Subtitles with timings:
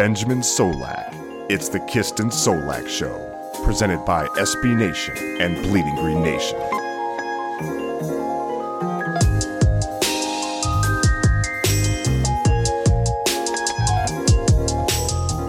[0.00, 1.14] Benjamin Solak.
[1.50, 6.58] It's the Kist and Solak Show, presented by SB Nation and Bleeding Green Nation.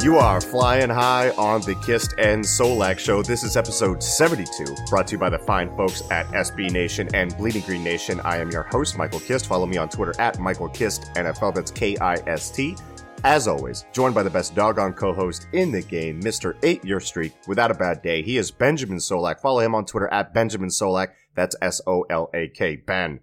[0.04, 3.24] You are flying high on the Kist and Solak show.
[3.24, 7.38] This is episode 72, brought to you by the fine folks at SB Nation and
[7.38, 8.20] Bleeding Green Nation.
[8.26, 9.46] I am your host, Michael Kist.
[9.46, 11.56] Follow me on Twitter at Michael Kist NFL.
[11.56, 12.76] That's K I S T.
[13.24, 16.56] As always, joined by the best doggone co-host in the game, Mr.
[16.64, 18.24] Eight Year Streak, without a bad day.
[18.24, 19.40] He is Benjamin Solak.
[19.40, 21.10] Follow him on Twitter at Benjamin Solak.
[21.36, 22.78] That's S O L A K.
[22.78, 23.20] Ben,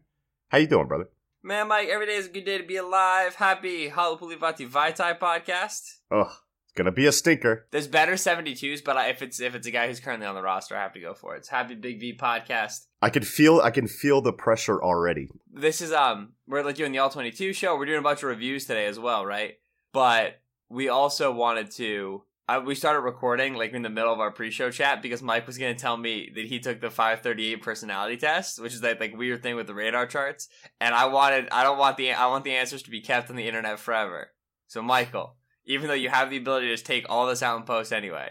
[0.51, 1.09] how you doing, brother?
[1.43, 3.35] Man, Mike, every day is a good day to be alive.
[3.35, 5.81] Happy Halapoulivaati Vaitai podcast.
[6.13, 7.67] Ugh, it's gonna be a stinker.
[7.73, 10.43] There's better 72s, but I- if it's if it's a guy who's currently on the
[10.43, 11.39] roster, I have to go for it.
[11.39, 12.87] It's Happy Big V podcast.
[13.03, 15.29] I can feel, I can feel the pressure already.
[15.53, 17.77] This is um we're like doing the all 22 show.
[17.77, 19.55] We're doing a bunch of reviews today as well, right?
[19.93, 24.31] But we also wanted to I, we started recording like in the middle of our
[24.31, 28.17] pre-show chat because Mike was going to tell me that he took the 538 personality
[28.17, 30.49] test, which is that like weird thing with the radar charts,
[30.81, 33.37] and I wanted I don't want the I want the answers to be kept on
[33.37, 34.31] the internet forever.
[34.67, 37.67] So Michael, even though you have the ability to just take all this out and
[37.67, 38.31] post anyway,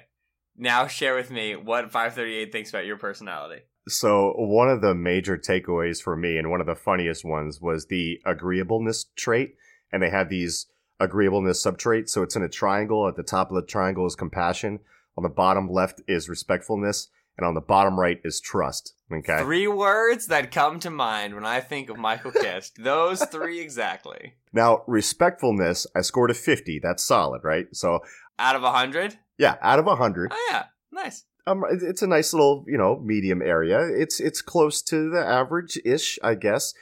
[0.55, 3.61] now share with me what 538 thinks about your personality.
[3.87, 7.85] So one of the major takeaways for me, and one of the funniest ones, was
[7.85, 9.55] the agreeableness trait.
[9.91, 10.67] And they had these
[10.99, 12.13] agreeableness subtraits.
[12.13, 13.07] So it's in a triangle.
[13.07, 14.79] At the top of the triangle is compassion.
[15.17, 18.93] On the bottom left is respectfulness, and on the bottom right is trust.
[19.11, 19.41] Okay.
[19.41, 22.77] Three words that come to mind when I think of Michael Kist.
[22.83, 24.35] Those three exactly.
[24.53, 26.79] Now respectfulness, I scored a fifty.
[26.79, 27.67] That's solid, right?
[27.73, 28.01] So
[28.37, 29.17] Out of a hundred?
[29.39, 31.23] yeah, out of a hundred, Oh yeah, nice.
[31.47, 33.79] um, it's a nice little you know medium area.
[33.87, 36.73] It's it's close to the average ish, I guess.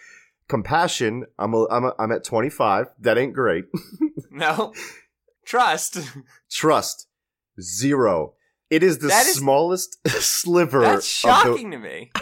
[0.47, 2.87] Compassion, I'm a, I'm a, I'm at twenty five.
[2.99, 3.65] That ain't great.
[4.31, 4.73] No,
[5.45, 5.97] trust.
[6.51, 7.07] Trust
[7.61, 8.33] zero.
[8.69, 10.81] It is the is- smallest sliver.
[10.81, 12.11] That's Of the, shocking to me.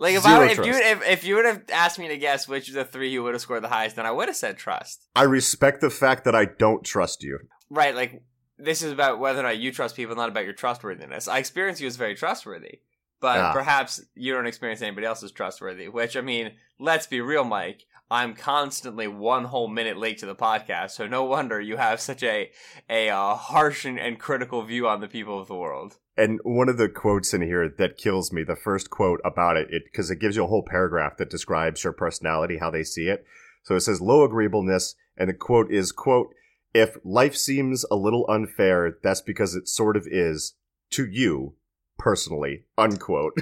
[0.00, 2.46] Like if Zero I if you if, if you would have asked me to guess
[2.46, 4.56] which of the three you would have scored the highest, then I would have said
[4.56, 5.08] trust.
[5.16, 7.40] I respect the fact that I don't trust you.
[7.68, 8.22] Right, like
[8.58, 11.26] this is about whether or not you trust people, not about your trustworthiness.
[11.26, 12.78] I experience you as very trustworthy,
[13.20, 13.52] but Ah.
[13.52, 15.88] perhaps you don't experience anybody else as trustworthy.
[15.88, 17.84] Which I mean, let's be real, Mike.
[18.10, 22.22] I'm constantly one whole minute late to the podcast, so no wonder you have such
[22.22, 22.50] a
[22.88, 25.98] a uh, harsh and, and critical view on the people of the world.
[26.16, 29.68] And one of the quotes in here that kills me, the first quote about it,
[29.70, 33.08] it because it gives you a whole paragraph that describes your personality, how they see
[33.08, 33.24] it.
[33.62, 36.34] So it says low agreeableness, and the quote is quote,
[36.74, 40.54] if life seems a little unfair, that's because it sort of is
[40.90, 41.54] to you
[41.98, 43.36] personally, unquote.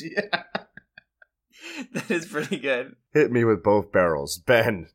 [0.00, 0.42] yeah.
[1.92, 2.96] that is pretty good.
[3.12, 4.38] Hit me with both barrels.
[4.38, 4.88] Ben,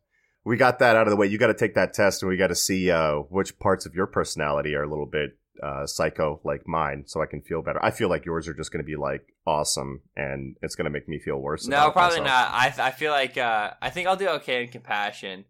[0.43, 1.27] we got that out of the way.
[1.27, 3.93] You got to take that test and we got to see uh, which parts of
[3.93, 7.83] your personality are a little bit uh, psycho like mine so I can feel better.
[7.83, 10.91] I feel like yours are just going to be like awesome and it's going to
[10.91, 11.67] make me feel worse.
[11.67, 12.51] No, probably myself.
[12.51, 12.79] not.
[12.79, 15.45] I I feel like uh, I think I'll do okay in compassion.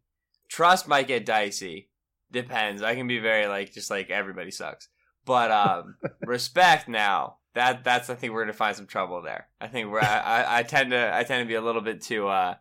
[0.47, 1.90] Trust might get dicey.
[2.31, 2.81] Depends.
[2.81, 4.90] I can be very like just like everybody sucks.
[5.25, 7.38] But um, respect now.
[7.56, 9.47] That that's I think we're gonna find some trouble there.
[9.62, 12.28] I think we're I, I, tend to I tend to be a little bit too
[12.28, 12.56] uh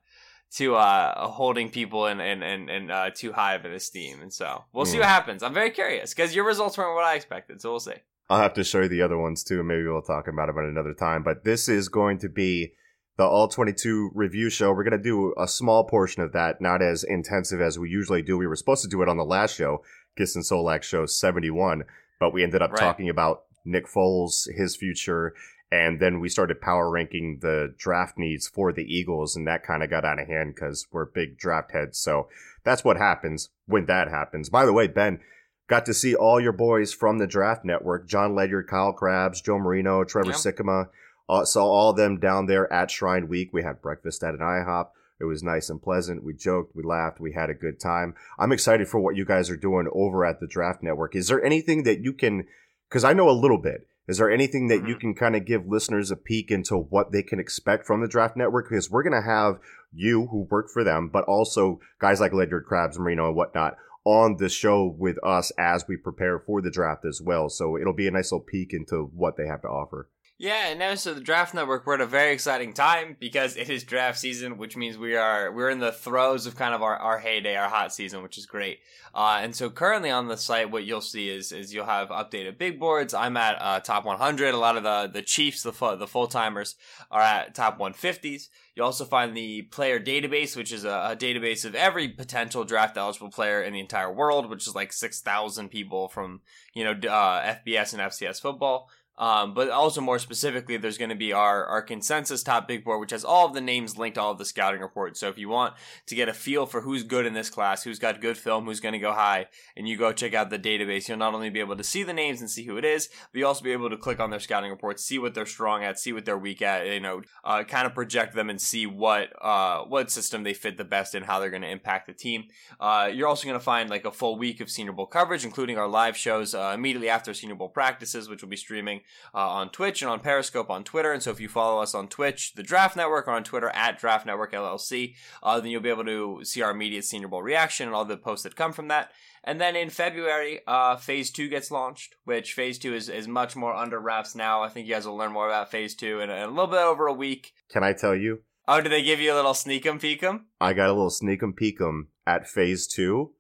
[0.53, 4.33] too uh holding people in in in, in uh, too high of an esteem, and
[4.33, 5.01] so we'll see Mm.
[5.01, 5.43] what happens.
[5.43, 7.95] I'm very curious because your results weren't what I expected, so we'll see.
[8.31, 9.63] I'll have to show you the other ones too.
[9.65, 11.25] Maybe we'll talk about it at another time.
[11.25, 12.73] But this is going to be
[13.17, 14.73] the All 22 review show.
[14.73, 18.23] We're going to do a small portion of that, not as intensive as we usually
[18.23, 18.39] do.
[18.39, 19.83] We were supposed to do it on the last show,
[20.17, 21.83] Kist and Solak show 71,
[22.19, 22.81] but we ended up Right.
[22.81, 25.35] talking about Nick Foles, his future,
[25.73, 29.83] and then we started power ranking the draft needs for the Eagles, and that kind
[29.83, 31.99] of got out of hand because we're big draft heads.
[31.99, 32.29] So
[32.63, 34.49] that's what happens when that happens.
[34.49, 35.21] By the way, Ben,
[35.67, 39.59] got to see all your boys from the draft network Jon Ledyard, Kyle Crabbs, Joe
[39.59, 40.85] Marino, Trevor Yeah.
[41.27, 43.49] Uh, saw all of them down there at Shrine Week.
[43.53, 44.89] We had breakfast at an IHOP.
[45.21, 46.25] It was nice and pleasant.
[46.25, 48.15] We joked, we laughed, we had a good time.
[48.39, 51.15] I'm excited for what you guys are doing over at the Draft Network.
[51.15, 52.47] Is there anything that you can,
[52.89, 55.01] because I know a little bit, is there anything that you Mhm.
[55.01, 58.37] can kind of give listeners a peek into what they can expect from the Draft
[58.37, 58.69] Network?
[58.69, 59.61] Because we're going to have
[59.93, 64.37] you who work for them, but also guys like Ledyard Crabbs, Marino, and whatnot on
[64.37, 67.49] the show with us as we prepare for the draft as well.
[67.49, 70.11] So it'll be a nice little peek into what they have to offer.
[70.37, 73.71] Yeah, and now so the Draft Network, we're at a very exciting time because it
[73.71, 76.97] is draft season, which means we are we're in the throes of kind of our,
[76.97, 78.81] our heyday, our hot season, which is great.
[79.15, 82.59] Uh, and so currently on the site, what you'll see is is you'll have updated
[82.59, 83.15] big boards.
[83.15, 84.53] I'm at uh, top 100.
[84.53, 86.75] A lot of the the Chiefs, the fu- the full timers,
[87.13, 88.49] are at top 150s.
[88.75, 92.97] You also find the player database, which is a, a database of every potential draft
[92.97, 96.41] eligible player in the entire world, which is like 6,000 people from
[96.75, 98.91] you know uh, FBS and FCS football.
[99.17, 103.01] Um, but also more specifically, there's going to be our, our consensus top big board,
[103.01, 105.21] which has all of the names linked to all of the scouting reports.
[105.21, 105.75] So if you want
[106.07, 108.81] to get a feel for who's good in this class, who's got good film, who's
[108.81, 109.47] going to go high,
[109.77, 112.13] and you go check out the database, you'll not only be able to see the
[112.13, 114.41] names and see who it is, but you'll also be able to click on their
[114.41, 117.63] scouting reports, see what they're strong at, see what they're weak at, you know, uh,
[117.63, 121.23] kind of project them and see what, uh, what system they fit the best in,
[121.23, 122.45] how they're going to impact the team.
[122.81, 125.79] Uh, you're also going to find like a full week of Senior Bowl coverage, including
[125.79, 129.03] our live shows, uh, immediately after Senior Bowl practices, which will be streaming
[129.35, 131.13] uh, on Twitch and on Periscope on Twitter.
[131.13, 133.99] And so if you follow us on Twitch, the Draft Network, or on Twitter at
[133.99, 137.87] Draft Network LLC, uh, then you'll be able to see our immediate Senior Bowl reaction
[137.87, 139.11] and all the posts that come from that.
[139.47, 143.55] And then in February, uh, Phase 2 gets launched, which Phase 2 is, is much
[143.57, 144.63] more under wraps now.
[144.63, 146.67] I think you guys will learn more about Phase 2 in a, in a little
[146.67, 147.53] bit over a week.
[147.71, 148.41] Can I tell you?
[148.67, 150.47] Oh, did they give you a little sneak 'em peek 'em?
[150.59, 153.35] I got a little sneak 'em peek 'em at phase two,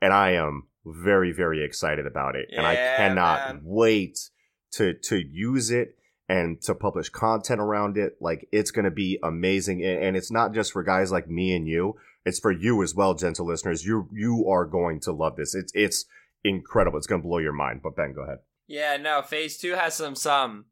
[0.00, 2.48] and I am very, very excited about it.
[2.50, 3.60] and I cannot man.
[3.62, 4.30] wait
[4.72, 5.96] to to use it
[6.28, 8.16] and to publish content around it.
[8.20, 9.84] Like it's gonna be amazing.
[9.84, 11.96] And, it's not just for guys like me and you.
[12.24, 13.84] It's for you as well, gentle listeners.
[13.84, 15.54] You you are going to love this.
[15.54, 16.04] It's it's
[16.44, 16.98] incredible.
[16.98, 17.80] It's gonna blow your mind.
[17.82, 18.38] But Ben, go ahead.
[18.66, 20.66] Yeah, no, phase two has some some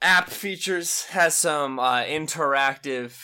[0.00, 3.16] app features, has some uh, interactive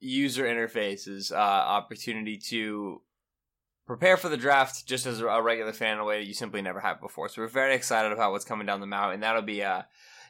[0.00, 3.00] user interfaces, uh, opportunity to
[3.86, 6.62] prepare for the draft just as a regular fan in a way that you simply
[6.62, 7.28] never have before.
[7.28, 9.14] So we're very excited about what's coming down the mountain.
[9.14, 9.82] And that'll be uh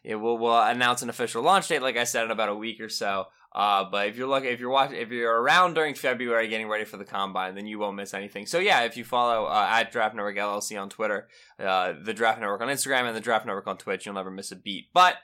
[0.05, 2.81] it will we'll announce an official launch date, like I said, in about a week
[2.81, 3.27] or so.
[3.55, 6.85] Uh, but if you're looking, if you're watching, if you're around during February, getting ready
[6.85, 8.47] for the combine, then you won't miss anything.
[8.47, 11.29] So yeah, if you follow uh, at Draft Network LLC on Twitter,
[11.61, 14.53] uh, the Draft Network on Instagram, and the Draft Network on Twitch, you'll never miss
[14.53, 14.87] a beat.
[14.95, 15.17] But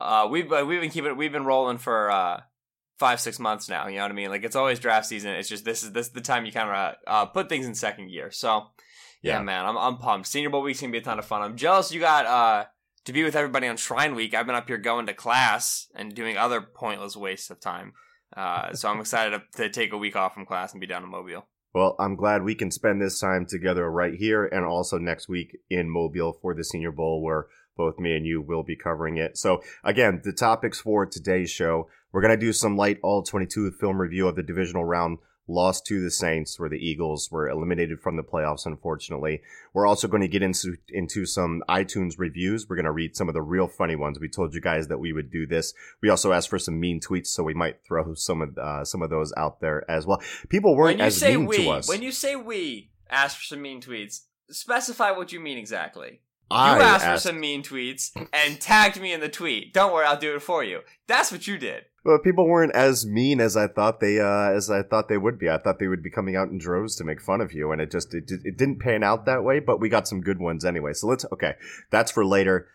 [0.00, 2.40] uh, we've uh, we've been keeping we've been rolling for uh,
[2.98, 3.86] five six months now.
[3.88, 4.30] You know what I mean?
[4.30, 5.30] Like it's always draft season.
[5.32, 7.74] It's just this is this is the time you kind of uh, put things in
[7.74, 8.30] second gear.
[8.30, 8.66] So
[9.22, 9.42] yeah, Yeah.
[9.42, 10.26] man, I'm I'm pumped.
[10.28, 11.42] Senior Bowl week's gonna be a ton of fun.
[11.42, 12.64] I'm jealous you got uh
[13.06, 14.32] to be with everybody on Shrine Week.
[14.34, 17.92] I've been up here going to class and doing other pointless wastes of time.
[18.34, 21.02] Uh, so I'm excited to, to take a week off from class and be down
[21.02, 21.46] in Mobile.
[21.74, 25.58] Well, I'm glad we can spend this time together right here and also next week
[25.68, 27.46] in Mobile for the Senior Bowl where
[27.76, 29.36] both me and you will be covering it.
[29.36, 33.72] So, again, the topics for today's show we're going to do some light all 22
[33.72, 35.18] film review of the divisional round
[35.48, 39.42] lost to the Saints where the Eagles were eliminated from the playoffs, unfortunately.
[39.72, 42.68] We're also going to get into, into some iTunes reviews.
[42.68, 44.20] We're going to read some of the real funny ones.
[44.20, 45.74] We told you guys that we would do this.
[46.00, 49.02] We also asked for some mean tweets, so we might throw some of, uh, some
[49.02, 50.22] of those out there as well.
[50.48, 51.88] People weren't as mean we, to us.
[51.88, 54.20] when you say we, ask for some mean tweets.
[54.50, 56.20] Specify what you mean exactly.
[56.50, 59.72] I you asked, asked- for some mean tweets and tagged me in the tweet.
[59.72, 60.80] Don't worry, I'll do it for you.
[61.06, 61.84] That's what you did.
[62.04, 65.38] Well, people weren't as mean as I thought they uh, as I thought they would
[65.38, 65.48] be.
[65.48, 67.80] I thought they would be coming out in droves to make fun of you, and
[67.80, 69.58] it just it, it didn't pan out that way.
[69.58, 70.92] But we got some good ones anyway.
[70.92, 71.54] So let's okay,
[71.90, 72.68] that's for later.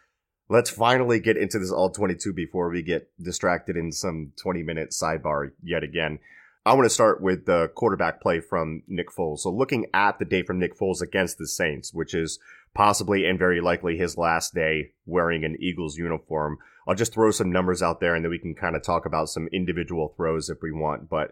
[0.50, 4.64] Let's finally get into this all twenty two before we get distracted in some twenty
[4.64, 6.18] minute sidebar yet again.
[6.66, 9.40] I want to start with the quarterback play from Nick Foles.
[9.40, 12.40] So looking at the day from Nick Foles against the Saints, which is
[12.74, 16.58] possibly and very likely his last day wearing an Eagles uniform.
[16.88, 19.30] I'll just throw some numbers out there and then we can kind of talk about
[19.30, 21.10] some individual throws if we want.
[21.10, 21.32] But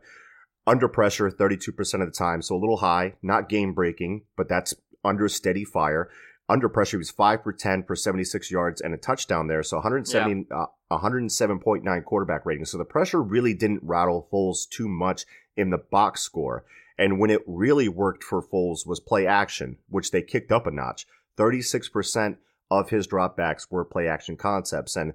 [0.65, 4.75] under pressure, 32% of the time, so a little high, not game breaking, but that's
[5.03, 6.09] under steady fire.
[6.49, 9.63] Under pressure, he was 5 for 10 for 76 yards and a touchdown there.
[9.63, 12.65] So 170, uh, 107.9 quarterback rating.
[12.65, 15.25] So the pressure really didn't rattle Foles too much
[15.57, 16.63] in the box score.
[16.97, 20.71] And when it really worked for Foles was play action, which they kicked up a
[20.71, 21.05] notch.
[21.37, 22.37] 36%
[22.69, 24.95] of his dropbacks were play action concepts.
[24.95, 25.13] And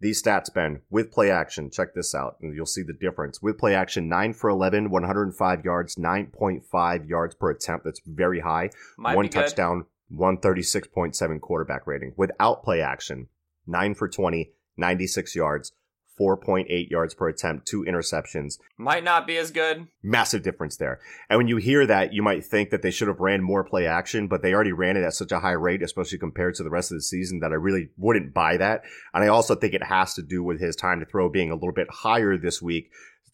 [0.00, 3.42] these stats, Ben, with play action, check this out, and you'll see the difference.
[3.42, 7.84] With play action, 9 for 11, 105 yards, 9.5 yards per attempt.
[7.84, 8.70] That's very high.
[8.96, 12.14] Might One touchdown, 136.7 quarterback rating.
[12.16, 13.28] Without play action,
[13.66, 15.72] 9 for 20, 96 yards,
[16.18, 18.58] 4.8 yards per attempt, two interceptions.
[18.76, 19.88] Might not be as good.
[20.02, 21.00] Massive difference there.
[21.30, 23.86] And when you hear that, you might think that they should have ran more play
[23.86, 26.70] action, but they already ran it at such a high rate, especially compared to the
[26.70, 28.82] rest of the season, that I really wouldn't buy that.
[29.14, 31.54] And I also think it has to do with his time to throw being a
[31.54, 32.90] little bit higher this week.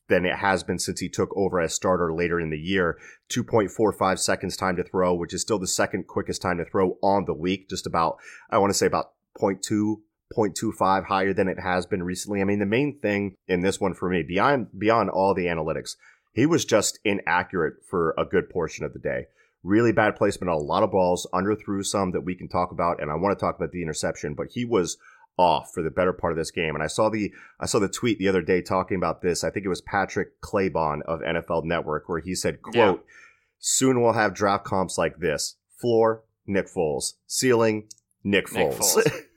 [0.09, 2.99] than it has been since he took over as starter later in the year.
[3.31, 7.25] 2.45 seconds time to throw, which is still the second quickest time to throw on
[7.25, 7.69] the week.
[7.69, 8.19] Just about,
[8.51, 9.97] I want to say about 0.2,
[10.37, 12.41] 0.25 higher than it has been recently.
[12.41, 15.97] I mean, the main thing in this one for me, beyond, beyond all the analytics,
[16.33, 19.27] he was just inaccurate for a good portion of the day.
[19.63, 22.71] Really bad placement on a lot of balls, under underthrew some that we can talk
[22.71, 24.99] about, and I want to talk about the interception, but he was
[25.37, 26.75] off for the better part of this game.
[26.75, 29.43] And I saw the I saw the tweet the other day talking about this.
[29.43, 33.13] I think it was Patrick Claybon of NFL Network where he said, quote, yeah.
[33.59, 35.57] soon we'll have draft comps like this.
[35.81, 37.15] Floor, Nick Foles.
[37.27, 37.89] Ceiling,
[38.23, 38.97] Nick Foles.
[38.97, 39.21] Nick Foles.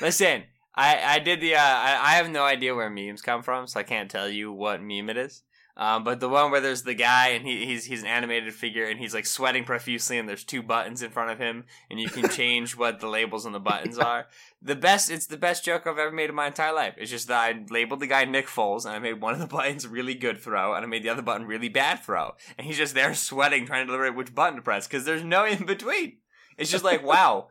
[0.00, 0.44] Listen,
[0.74, 3.80] I, I did the uh, I, I have no idea where memes come from, so
[3.80, 5.42] I can't tell you what meme it is.
[5.76, 8.84] Um, but the one where there's the guy and he, he's he's an animated figure
[8.84, 12.08] and he's like sweating profusely and there's two buttons in front of him and you
[12.08, 14.26] can change what the labels on the buttons are.
[14.62, 16.94] The best, it's the best joke I've ever made in my entire life.
[16.96, 19.46] It's just that I labeled the guy Nick Foles and I made one of the
[19.56, 22.34] buttons really good throw and I made the other button really bad throw.
[22.56, 25.44] And he's just there sweating trying to deliberate which button to press because there's no
[25.44, 26.18] in between.
[26.56, 27.48] It's just like, wow,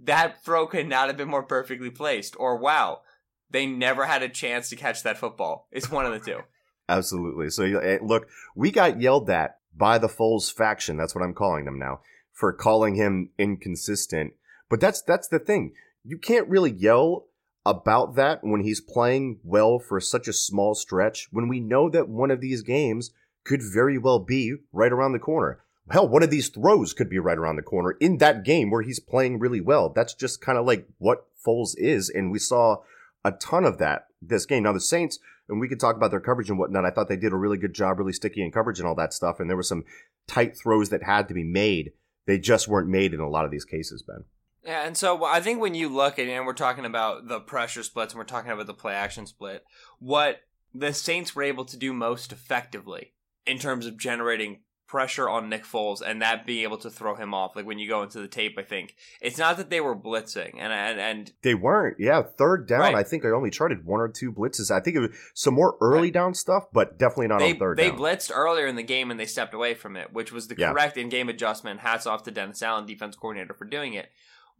[0.00, 2.36] that throw could not have been more perfectly placed.
[2.38, 3.00] Or wow,
[3.50, 5.68] they never had a chance to catch that football.
[5.70, 6.40] It's one of the two.
[6.88, 7.50] Absolutely.
[7.50, 10.96] So eh, look, we got yelled at by the Foles faction.
[10.96, 12.00] That's what I'm calling them now
[12.34, 14.34] for calling him inconsistent.
[14.68, 15.72] But that's that's the thing.
[16.04, 17.28] You can't really yell
[17.64, 22.08] about that when he's playing well for such a small stretch when we know that
[22.08, 23.12] one of these games
[23.44, 25.63] could very well be right around the corner.
[25.90, 28.82] Hell, one of these throws could be right around the corner in that game where
[28.82, 29.90] he's playing really well.
[29.90, 32.08] That's just kind of like what Foles is.
[32.08, 32.78] And we saw
[33.24, 34.62] a ton of that this game.
[34.62, 36.86] Now, the Saints, and we could talk about their coverage and whatnot.
[36.86, 39.12] I thought they did a really good job, really sticky in coverage and all that
[39.12, 39.40] stuff.
[39.40, 39.84] And there were some
[40.26, 41.92] tight throws that had to be made.
[42.26, 44.24] They just weren't made in a lot of these cases, Ben.
[44.64, 47.40] Yeah, and so I think when you look at it, and we're talking about the
[47.40, 49.62] pressure splits and we're talking about the play action split,
[49.98, 50.40] what
[50.72, 53.12] the Saints were able to do most effectively
[53.46, 54.60] in terms of generating
[54.94, 57.56] pressure on Nick Foles and that being able to throw him off.
[57.56, 60.52] Like when you go into the tape, I think it's not that they were blitzing
[60.56, 61.96] and and, and they weren't.
[61.98, 62.78] Yeah, third down.
[62.78, 62.94] Right.
[62.94, 64.70] I think I only charted one or two blitzes.
[64.70, 66.12] I think it was some more early right.
[66.12, 67.76] down stuff, but definitely not they, on third.
[67.76, 67.98] They down.
[67.98, 70.70] blitzed earlier in the game and they stepped away from it, which was the yeah.
[70.70, 71.80] correct in-game adjustment.
[71.80, 74.10] Hats off to Dennis Allen, defense coordinator, for doing it.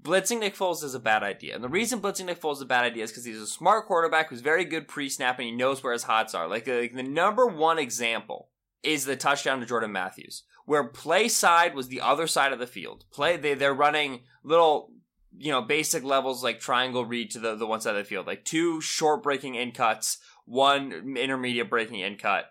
[0.03, 1.55] Blitzing Nick Foles is a bad idea.
[1.55, 3.87] And the reason blitzing Nick Foles is a bad idea is because he's a smart
[3.87, 6.49] quarterback who's very good pre-snap and he knows where his hots are.
[6.49, 8.49] Like, like the number one example
[8.85, 12.67] is the touchdown to Jordan Matthews where play side was the other side of the
[12.67, 13.05] field.
[13.11, 14.91] Play they they're running little
[15.37, 18.27] you know basic levels like triangle read to the the one side of the field,
[18.27, 22.47] like two short breaking in cuts, one intermediate breaking in cut,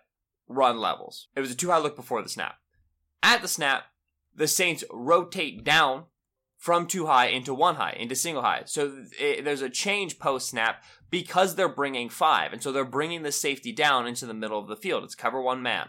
[0.48, 1.28] run levels.
[1.36, 2.56] It was a two high look before the snap.
[3.22, 3.84] At the snap,
[4.34, 6.04] the Saints rotate down
[6.56, 8.62] from two high into one high into single high.
[8.66, 13.22] So it, there's a change post snap because they're bringing five, and so they're bringing
[13.22, 15.04] the safety down into the middle of the field.
[15.04, 15.88] It's cover one man.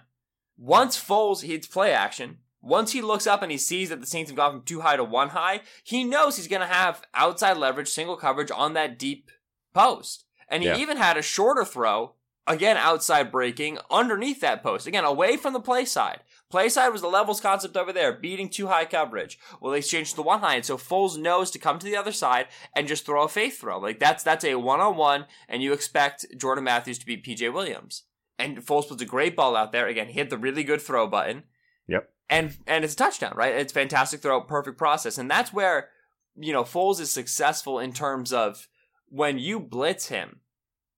[0.57, 4.31] Once Foles hits play action, once he looks up and he sees that the Saints
[4.31, 7.57] have gone from two high to one high, he knows he's going to have outside
[7.57, 9.29] leverage, single coverage on that deep
[9.73, 10.25] post.
[10.49, 10.77] And he yeah.
[10.77, 12.13] even had a shorter throw,
[12.47, 14.87] again, outside breaking underneath that post.
[14.87, 16.21] Again, away from the play side.
[16.49, 19.37] Play side was the levels concept over there, beating two high coverage.
[19.59, 22.11] Well, they changed to one high, and so Foles knows to come to the other
[22.11, 23.79] side and just throw a faith throw.
[23.79, 27.51] Like that's that's a one on one, and you expect Jordan Matthews to beat PJ
[27.51, 28.03] Williams.
[28.37, 29.87] And Foles puts a great ball out there.
[29.87, 31.43] Again, he hit the really good throw button.
[31.87, 32.09] Yep.
[32.29, 33.55] And and it's a touchdown, right?
[33.55, 35.17] It's fantastic throw, perfect process.
[35.17, 35.89] And that's where,
[36.35, 38.67] you know, Foles is successful in terms of
[39.07, 40.41] when you blitz him,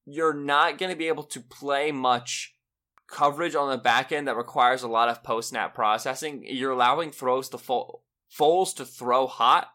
[0.06, 2.56] you're not going to be able to play much
[3.08, 6.44] coverage on the back end that requires a lot of post snap processing.
[6.46, 8.02] You're allowing throws to Fo-
[8.32, 9.68] Foles to throw hot,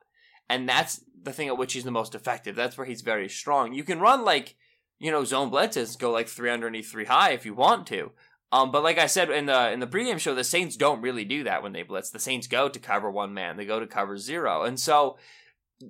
[0.49, 2.57] and that's the thing at which he's the most effective.
[2.57, 3.73] That's where he's very strong.
[3.73, 4.57] You can run like
[5.03, 8.13] you know, zone blitzes go like three underneath three high if you want to.
[8.53, 11.25] Um, but like I said in the in the pregame show, the Saints don't really
[11.25, 12.11] do that when they blitz.
[12.11, 15.19] The Saints go to cover one man, they go to cover zero, and so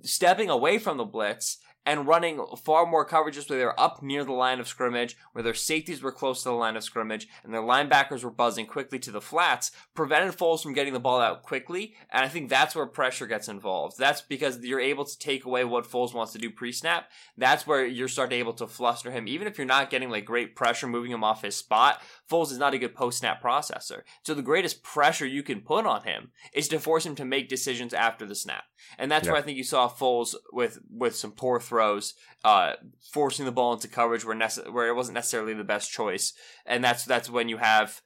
[0.01, 4.33] stepping away from the blitz and running far more coverages where they're up near the
[4.33, 7.61] line of scrimmage, where their safeties were close to the line of scrimmage, and their
[7.61, 11.95] linebackers were buzzing quickly to the flats, prevented Foles from getting the ball out quickly.
[12.11, 13.99] And I think that's where pressure gets involved.
[13.99, 17.11] That's because you're able to take away what Foles wants to do pre-snap.
[17.37, 20.55] That's where you're starting able to fluster him, even if you're not getting like great
[20.55, 22.01] pressure moving him off his spot.
[22.33, 24.03] Foles is not a good post snap processor.
[24.23, 27.49] So the greatest pressure you can put on him is to force him to make
[27.49, 28.65] decisions after the snap.
[28.99, 29.33] And that's yeah.
[29.33, 32.75] where I think you saw Foles with with some poor throws, uh,
[33.13, 36.33] forcing the ball into coverage where nece- where it wasn't necessarily the best choice.
[36.65, 38.01] And that's that's when you have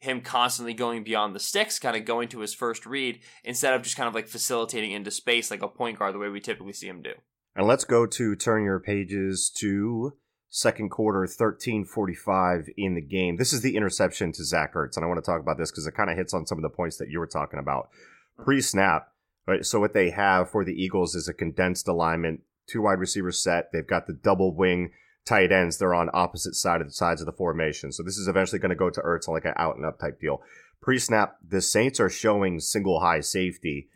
[0.00, 3.82] him constantly going beyond the sticks, kind of going to his first read instead of
[3.82, 6.72] just kind of like facilitating into space like a point guard the way we typically
[6.72, 7.12] see him do.
[7.56, 10.12] And let's go to turn your pages to
[10.50, 13.36] second quarter, 13:45 in the game.
[13.36, 15.86] This is the interception to Zach Ertz, and I want to talk about this because
[15.86, 17.90] it kind of hits on some of the points that you were talking about
[18.36, 19.12] pre-snap.
[19.46, 23.42] Right, so what they have for the Eagles is a condensed alignment, two wide receivers
[23.42, 23.72] set.
[23.72, 24.90] They've got the double wing
[25.24, 25.78] tight ends.
[25.78, 27.90] They're on opposite side of the sides of the formation.
[27.90, 29.98] So this is eventually going to go to Ertz on like an out and up
[29.98, 30.42] type deal.
[30.82, 33.88] Pre-snap, the Saints are showing single high safety.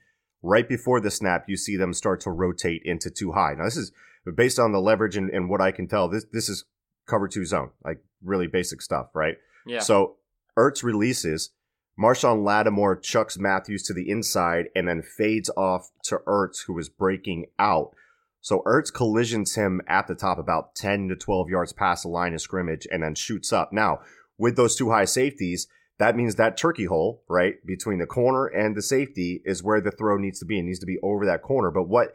[0.43, 3.55] Right before the snap, you see them start to rotate into two high.
[3.55, 3.93] Now this is
[4.31, 6.09] based on the leverage and, and what I can tell.
[6.09, 6.65] This this is
[7.07, 9.37] cover two zone, like really basic stuff, right?
[9.67, 9.81] Yeah.
[9.81, 10.17] So
[10.57, 11.51] Ertz releases.
[12.01, 16.89] Marshon Lattimore chucks Matthews to the inside and then fades off to Ertz, who is
[16.89, 17.95] breaking out.
[18.41, 22.33] So Ertz collisions him at the top about 10 to 12 yards past the line
[22.35, 23.73] of scrimmage and then shoots up.
[23.73, 24.01] Now,
[24.39, 28.75] with those two high safeties, that means that turkey hole, right, between the corner and
[28.75, 30.59] the safety is where the throw needs to be.
[30.59, 31.71] It needs to be over that corner.
[31.71, 32.13] But what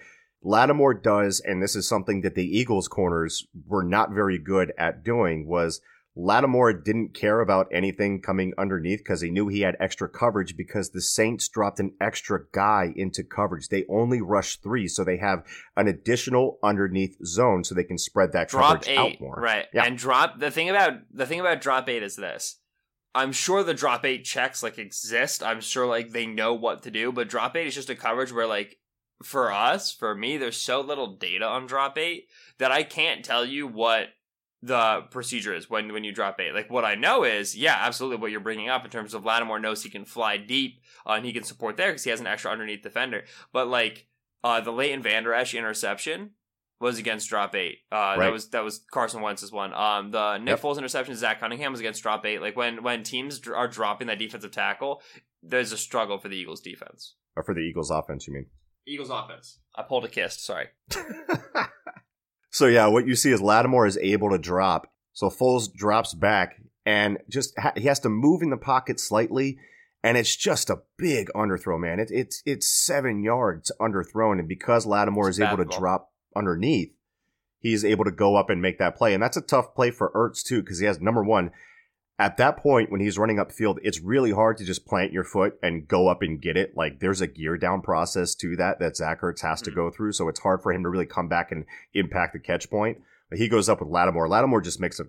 [0.48, 5.04] Lattimore does, and this is something that the Eagles corners were not very good at
[5.04, 5.82] doing, was–
[6.20, 10.90] Lattimore didn't care about anything coming underneath because he knew he had extra coverage because
[10.90, 13.70] the Saints dropped an extra guy into coverage.
[13.70, 18.32] They only rush three, so they have an additional underneath zone so they can spread
[18.32, 19.36] that drop coverage eight, out more.
[19.36, 19.68] right?
[19.72, 19.86] Yeah.
[19.86, 22.60] And drop the thing about the thing about drop eight is this.
[23.14, 25.44] I'm sure the drop eight checks like exist.
[25.44, 28.34] I'm sure like they know what to do, but drop eight is just a coverage
[28.34, 28.78] where like
[29.24, 32.28] for us, for me, there's so little data on drop eight
[32.60, 34.10] that I can't tell you what
[34.62, 36.54] the procedure is when when you drop eight.
[36.54, 39.60] Like what I know is, yeah, absolutely what you're bringing up in terms of Lattimore
[39.60, 42.28] knows he can fly deep uh, and he can support there because he has an
[42.28, 43.24] extra underneath defender.
[43.54, 44.08] But like
[44.44, 46.32] uh, the Leighton Vander Esch interception
[46.80, 47.80] was against drop eight.
[47.92, 48.20] Uh, Right.
[48.20, 49.74] That was that was Carson Wentz's one.
[49.74, 50.62] Um, the Nick Yep.
[50.62, 52.42] Foles interception Zach Cunningham was against drop eight.
[52.42, 55.02] Like when when teams are dropping that defensive tackle,
[55.44, 57.16] there's a struggle for the Eagles defense.
[57.36, 58.48] Or for the Eagles offense, you mean?
[58.88, 59.60] Eagles offense.
[59.76, 60.44] I pulled a Kist.
[60.44, 60.68] Sorry.
[62.52, 64.92] so yeah, what you see is Lattimore is able to drop.
[65.14, 69.58] So Foles drops back and just ha- he has to move in the pocket slightly,
[70.04, 72.00] and it's just a big underthrow, man.
[72.00, 75.80] It, it's it's seven yards underthrown, and because Lattimore It's is able to ball.
[75.80, 76.94] drop underneath,
[77.60, 80.12] he's able to go up and make that play, and that's a tough play for
[80.16, 81.52] Ertz too, because he has number one.
[82.20, 85.60] At that point, when he's running upfield, it's really hard to just plant your foot
[85.62, 86.76] and go up and get it.
[86.76, 89.76] Like there's a gear down process to that that Zach Ertz has to Mhm.
[89.76, 92.70] go through, so it's hard for him to really come back and impact the catch
[92.72, 93.00] point.
[93.30, 94.28] But he goes up with Lattimore.
[94.28, 95.08] Lattimore just makes a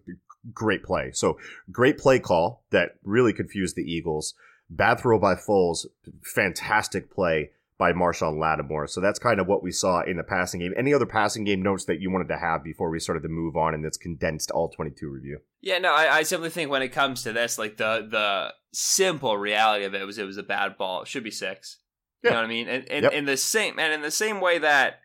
[0.53, 1.11] great play.
[1.13, 1.39] So
[1.73, 4.35] great play call that really confused the Eagles.
[4.69, 5.87] Bad throw by Foles.
[6.23, 8.89] Fantastic play by Marshon Lattimore.
[8.89, 10.75] So that's kind of what we saw in the passing game.
[10.77, 13.57] Any other passing game notes that you wanted to have before we started to move
[13.57, 15.39] on in this condensed all 22 review?
[15.61, 19.39] Yeah, no, I, I simply think when it comes to this, like the the simple
[19.39, 21.03] reality of it was it was a bad ball.
[21.03, 21.79] It should be six.
[22.23, 22.35] You Yeah.
[22.35, 22.69] know what I mean?
[22.69, 23.13] And, and Yep.
[23.13, 25.01] in the same and in the same way that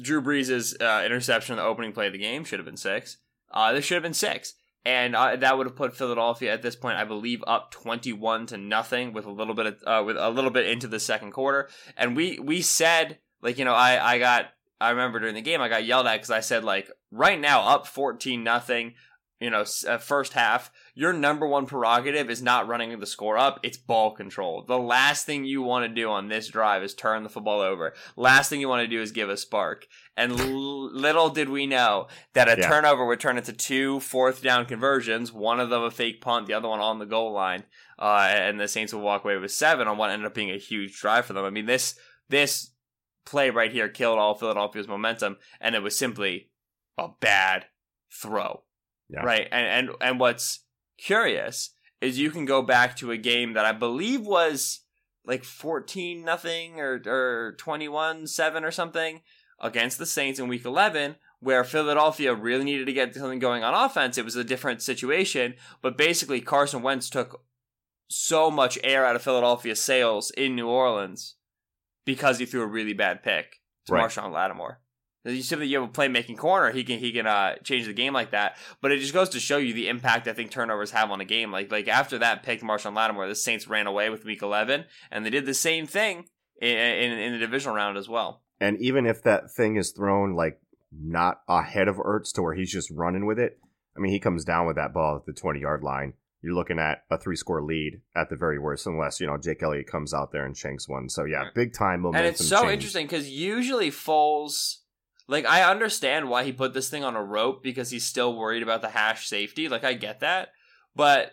[0.00, 3.18] Drew Brees' uh, interception in the opening play of the game should have been six.
[3.50, 4.54] Uh, this should have been six,
[4.84, 8.56] and uh, that would have put Philadelphia at this point, I believe, up twenty-one to
[8.56, 11.68] nothing with a little bit of, uh, with a little bit into the second quarter.
[11.96, 14.46] And we we said like you know I I got
[14.80, 17.62] I remember during the game I got yelled at because I said like right now
[17.62, 18.94] up fourteen nothing
[19.40, 23.60] you know, uh, first half, your number one prerogative is not running the score up,
[23.62, 24.64] it's ball control.
[24.66, 27.94] The last thing you want to do on this drive is turn the football over.
[28.16, 29.86] Last thing you want to do is give a spark.
[30.16, 32.68] And l- little did we know that a Yeah.
[32.68, 36.54] turnover would turn into two fourth down conversions, one of them a fake punt, the
[36.54, 37.64] other one on the goal line.
[37.98, 40.58] Uh, and the Saints will walk away with seven on what ended up being a
[40.58, 41.44] huge drive for them.
[41.44, 41.96] I mean, this,
[42.28, 42.72] this
[43.24, 46.50] play right here killed all Philadelphia's momentum, and it was simply
[46.96, 47.66] a bad
[48.10, 48.62] throw.
[49.08, 49.20] Yeah.
[49.20, 49.48] Right.
[49.50, 50.64] And, and and what's
[50.98, 54.80] curious is you can go back to a game that I believe was
[55.24, 59.20] like 14 nothing or or 21 7 or something
[59.60, 63.74] against the Saints in week 11 where Philadelphia really needed to get something going on
[63.74, 64.18] offense.
[64.18, 67.42] It was a different situation, but basically Carson Wentz took
[68.08, 71.36] so much air out of Philadelphia's sails in New Orleans
[72.04, 74.08] because he threw a really bad pick to Right.
[74.08, 74.80] Marshon Lattimore.
[75.24, 78.12] You simply you have a playmaking corner, he can he can uh, change the game
[78.12, 78.56] like that.
[78.80, 81.24] But it just goes to show you the impact I think turnovers have on a
[81.24, 81.50] game.
[81.52, 85.26] Like like after that pick, Marshon Lattimore, the Saints ran away with Week 11, and
[85.26, 86.26] they did the same thing
[86.60, 88.42] in in, in the divisional round as well.
[88.60, 90.60] And even if that thing is thrown like
[90.92, 93.58] not ahead of Ertz to where he's just running with it,
[93.96, 96.14] I mean, he comes down with that ball at the 20 yard line.
[96.40, 99.60] You're looking at a three score lead at the very worst, unless, you know, Jake
[99.60, 101.08] Elliott comes out there and shanks one.
[101.08, 102.26] So, yeah, big time momentum.
[102.26, 102.74] and it's so change.
[102.74, 104.76] interesting because usually Foles,
[105.28, 108.62] like I understand why he put this thing on a rope because he's still worried
[108.62, 109.68] about the hash safety.
[109.68, 110.48] Like I get that,
[110.96, 111.32] but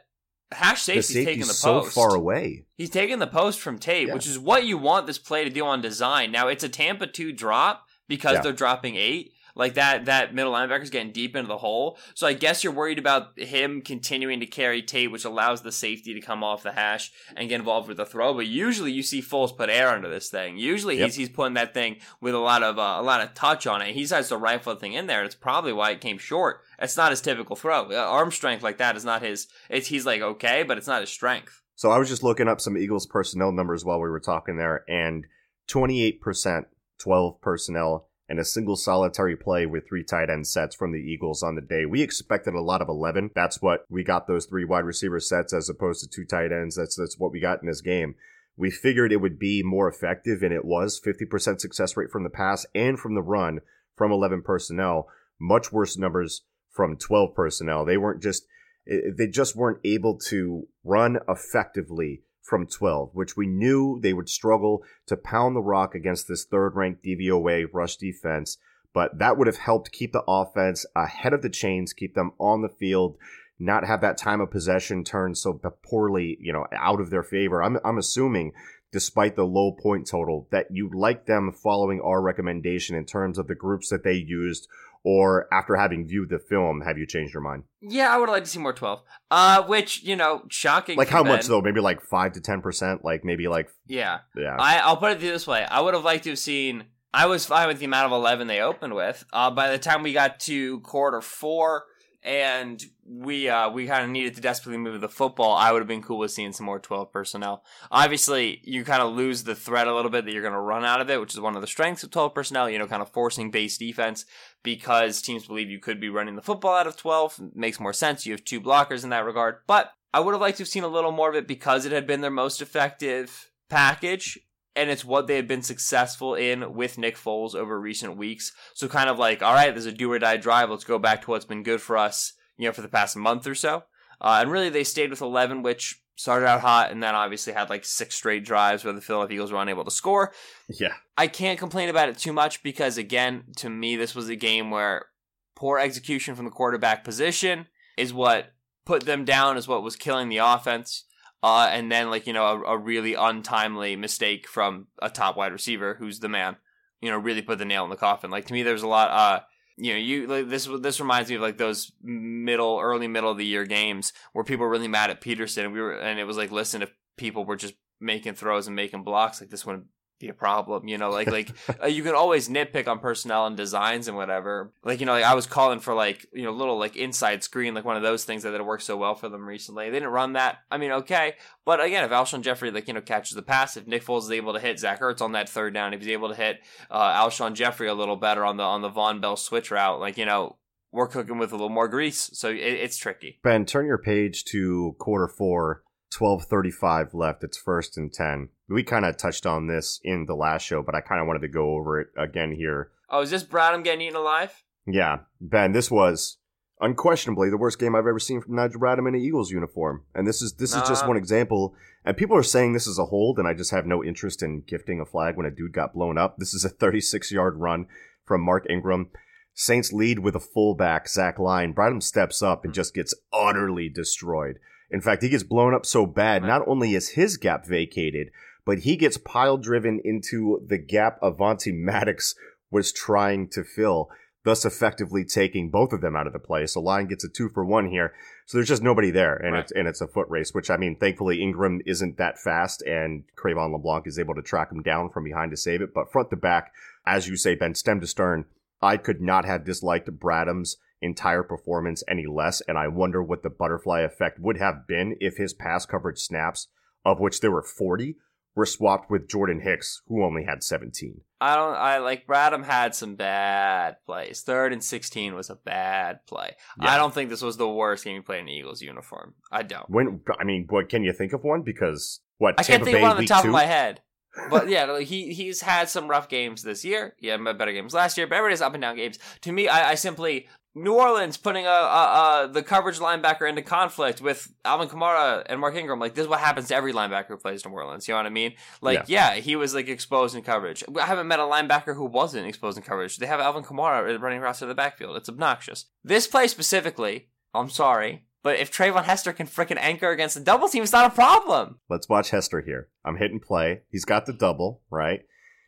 [0.52, 1.96] hash The safety's taking safety's the so post.
[1.96, 2.66] far away.
[2.76, 4.14] He's taking the post from Tate, Yeah.
[4.14, 6.32] which is what you want this play to do on design.
[6.32, 8.42] Now it's a Tampa two drop because Yeah.
[8.42, 11.98] they're dropping eight, Like that that middle linebacker's getting deep into the hole.
[12.13, 16.13] So I guess you're worried about him continuing to carry Tate, which allows the safety
[16.13, 18.34] to come off the hash and get involved with the throw.
[18.34, 20.58] But usually you see Foles put air under this thing.
[20.58, 21.06] Usually Yep.
[21.06, 23.82] he's he's putting that thing with a lot of uh, a lot of touch on
[23.82, 23.94] it.
[23.96, 25.24] He decides to rifle the thing in there.
[25.24, 26.62] It's probably why it came short.
[26.78, 27.89] It's not his typical throw.
[27.91, 29.48] Uh, arm strength like that is not his.
[29.70, 31.62] It's he's like okay, but it's not his strength.
[31.78, 34.84] So I was just looking up some Eagles personnel numbers while we were talking there,
[34.88, 35.26] and
[35.70, 36.65] 28%,
[37.00, 41.44] 12 personnel, and a single solitary play with three tight end sets from the Eagles
[41.44, 41.86] on the day.
[41.86, 43.32] We expected a lot of 11.
[43.36, 46.76] That's what we got those three wide receiver sets as opposed to two tight ends.
[46.76, 48.16] That's that's what we got in this game.
[48.58, 52.30] We figured it would be more effective, and it was 50% success rate from the
[52.30, 53.60] pass and from the run
[53.96, 55.10] from 11 personnel.
[55.40, 57.86] Much worse numbers from 12 personnel.
[57.86, 58.46] They weren't just
[58.90, 64.30] eh, they just weren't able to run effectively from 12, which we knew they would
[64.30, 68.58] struggle to pound the rock against this third ranked DVOA rush defense.
[68.94, 72.62] But that would have helped keep the offense ahead of the chains, keep them on
[72.62, 73.18] the field,
[73.60, 77.64] not have that time of possession turn so poorly, you know, out of their favor.
[77.64, 78.54] I'm, I'm assuming,
[78.92, 83.48] despite the low point total, that you like them following our recommendation in terms of
[83.48, 84.68] the groups that they used,
[85.06, 87.63] or after having viewed the film, have you changed your mind?
[87.80, 89.04] Yeah, I would like to see more twelve.
[89.30, 90.98] Uh, which you know, shocking.
[90.98, 91.62] Like how much though?
[91.62, 93.06] Maybe like five to ten percent.
[93.06, 94.58] Like maybe like Yeah, yeah.
[94.60, 96.86] I, I'll put it this way: I would have liked to have seen.
[97.13, 99.24] I was fine with the amount of eleven they opened with.
[99.32, 101.86] Uh, by the time we got to quarter four,
[102.26, 105.88] and we uh, we kind of needed to desperately move the football, I would have
[105.88, 107.64] been cool with seeing some more twelve personnel.
[107.92, 110.84] Obviously, you kind of lose the threat a little bit that you're going to run
[110.84, 112.70] out of it, which is one of the strengths of twelve personnel.
[112.70, 114.26] You know, kind of forcing base defense
[114.64, 117.40] because teams believe you could be running the football out of twelve.
[117.54, 118.26] makes more sense.
[118.26, 120.84] You have two blockers in that regard, but I would have liked to have seen
[120.84, 124.40] a little more of it because it had been their most effective package
[124.76, 128.52] and it's what they had been successful in with Nick Foles over recent weeks.
[128.74, 130.70] So kind of like, all right, there's a do or die drive.
[130.70, 133.48] Let's go back to what's been good for us, you know, for the past month
[133.48, 133.84] or so.
[134.20, 137.70] Uh, and really, they stayed with 11, which started out hot, and then obviously had
[137.70, 140.34] like six straight drives where the Philadelphia Eagles were unable to score.
[140.70, 140.94] yeah.
[141.18, 144.72] I can't complain about it too much because, again, to me, this was a game
[144.72, 145.08] where
[145.56, 148.54] poor execution from the quarterback position is what
[148.86, 151.06] put them down, is what was killing the offense.
[151.46, 155.52] Uh, and then, like, you know, a, a really untimely mistake from a top wide
[155.52, 156.56] receiver who's the man,
[157.02, 158.32] you know, really put the nail in the coffin.
[158.32, 159.44] Like, to me, there's a lot, uh,
[159.78, 160.68] you know, you like this.
[160.82, 164.66] This reminds me of like those middle, early middle of the year games where people
[164.66, 165.66] were really mad at Pederson.
[165.66, 168.76] And we were, and it was like, listen, if people were just making throws and
[168.76, 169.86] making blocks, like this wouldn't
[170.19, 170.88] be a problem.
[170.88, 171.51] You know, like like
[171.84, 174.71] uh, you can always nitpick on personnel and designs and whatever.
[174.84, 177.73] Like you know, like I was calling for like you know little like inside screen,
[177.73, 179.89] like one of those things that had worked so well for them recently.
[179.89, 180.60] They didn't run that.
[180.71, 183.88] I mean, okay, but again, if Alshon Jeffery like you know catches the pass, if
[183.88, 186.30] Nick Foles is able to hit Zach Ertz on that third down, if he's able
[186.30, 189.71] to hit uh, Alshon Jeffery a little better on the on the Vonn Bell switch
[189.71, 190.58] route, like you know.
[190.91, 193.41] We're cooking with a little more grease, so it, it's tricky.
[193.43, 195.84] Ben, turn your page to quarter four,
[196.19, 197.43] 1235 left.
[197.43, 198.49] It's first and 10.
[198.69, 201.41] We kind of touched on this in the last show, but I kind of wanted
[201.41, 202.91] to go over it again here.
[203.10, 204.63] Oh, is this Bradham getting eaten alive?
[204.88, 206.38] Yeah, Ben, this was
[206.82, 210.04] unquestionably the worst game I've ever seen from Nigel Bradham in an Eagles uniform.
[210.13, 211.75] And this is this is just one example.
[212.04, 214.62] And people are saying this is a hold, and I just have no interest in
[214.62, 216.38] gifting a flag when a dude got blown up.
[216.38, 217.88] This is a 36 yard run
[218.25, 219.10] from Mark Ingram.
[219.54, 221.73] Saints lead with a fullback, Zach Line.
[221.73, 222.75] Bradham steps up and hmm.
[222.75, 224.60] just gets utterly destroyed.
[224.91, 226.48] In fact, he gets blown up so bad, Right.
[226.48, 228.30] not only is his gap vacated,
[228.65, 232.36] but he gets pile driven into the gap Avonte Maddox
[232.71, 234.10] was trying to fill,
[234.43, 236.65] thus effectively taking both of them out of the play.
[236.67, 238.13] So Line gets a two for one here.
[238.45, 239.63] So there's just nobody there, and Right.
[239.63, 240.54] it's and it's a foot race.
[240.54, 244.71] Which I mean, thankfully Ingram isn't that fast, and Cre'Von LeBlanc is able to track
[244.71, 245.93] him down from behind to save it.
[245.93, 246.71] But front to back,
[247.08, 248.45] as you say, Ben, stem to stern,
[248.82, 253.50] I could not have disliked Bradham's entire performance any less, and I wonder what the
[253.50, 256.68] butterfly effect would have been if his pass coverage snaps,
[257.04, 258.16] of which there were 40,
[258.56, 261.22] were swapped with Jordan Hicks, who only had 17.
[261.42, 261.76] I don't.
[261.76, 264.42] I like Bradham had some bad plays.
[264.42, 266.56] Third and sixteen was a bad play.
[266.82, 266.92] Yeah.
[266.92, 269.36] I don't think this was the worst game he played in Eagles uniform.
[269.52, 269.88] I don't.
[269.90, 271.62] When I mean, what can you think of one?
[271.62, 273.50] Because what I can't Tampa think of one on the top two?
[273.50, 274.02] of my head.
[274.50, 277.15] But yeah, like, he he's had some rough games this year.
[277.19, 278.28] Yeah, better games last year.
[278.28, 279.19] But everybody's up and down games.
[279.41, 283.62] To me, I, I simply New Orleans putting a, a, a the coverage linebacker into
[283.62, 286.00] conflict with Alvin Kamara and Mark Ingram.
[286.00, 288.08] Like this is what happens to every linebacker who plays New Orleans.
[288.08, 288.54] You know what I mean?
[288.82, 290.84] Like yeah, he was like exposed in coverage.
[291.00, 293.17] I haven't met a linebacker who wasn't exposed in coverage.
[293.17, 295.15] They have Alvin Kamara running across to the backfield.
[295.15, 295.86] It's obnoxious.
[296.04, 298.26] This play specifically, I'm sorry.
[298.46, 301.80] But if Treyvon Hester can frickin' anchor against the double team, it's not a problem.
[301.90, 302.90] Let's watch Hester here.
[303.04, 303.82] I'm hitting play.
[303.90, 305.22] He's got the double, right?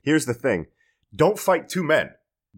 [0.04, 0.68] Here's the thing.
[1.16, 2.12] Don't fight two men.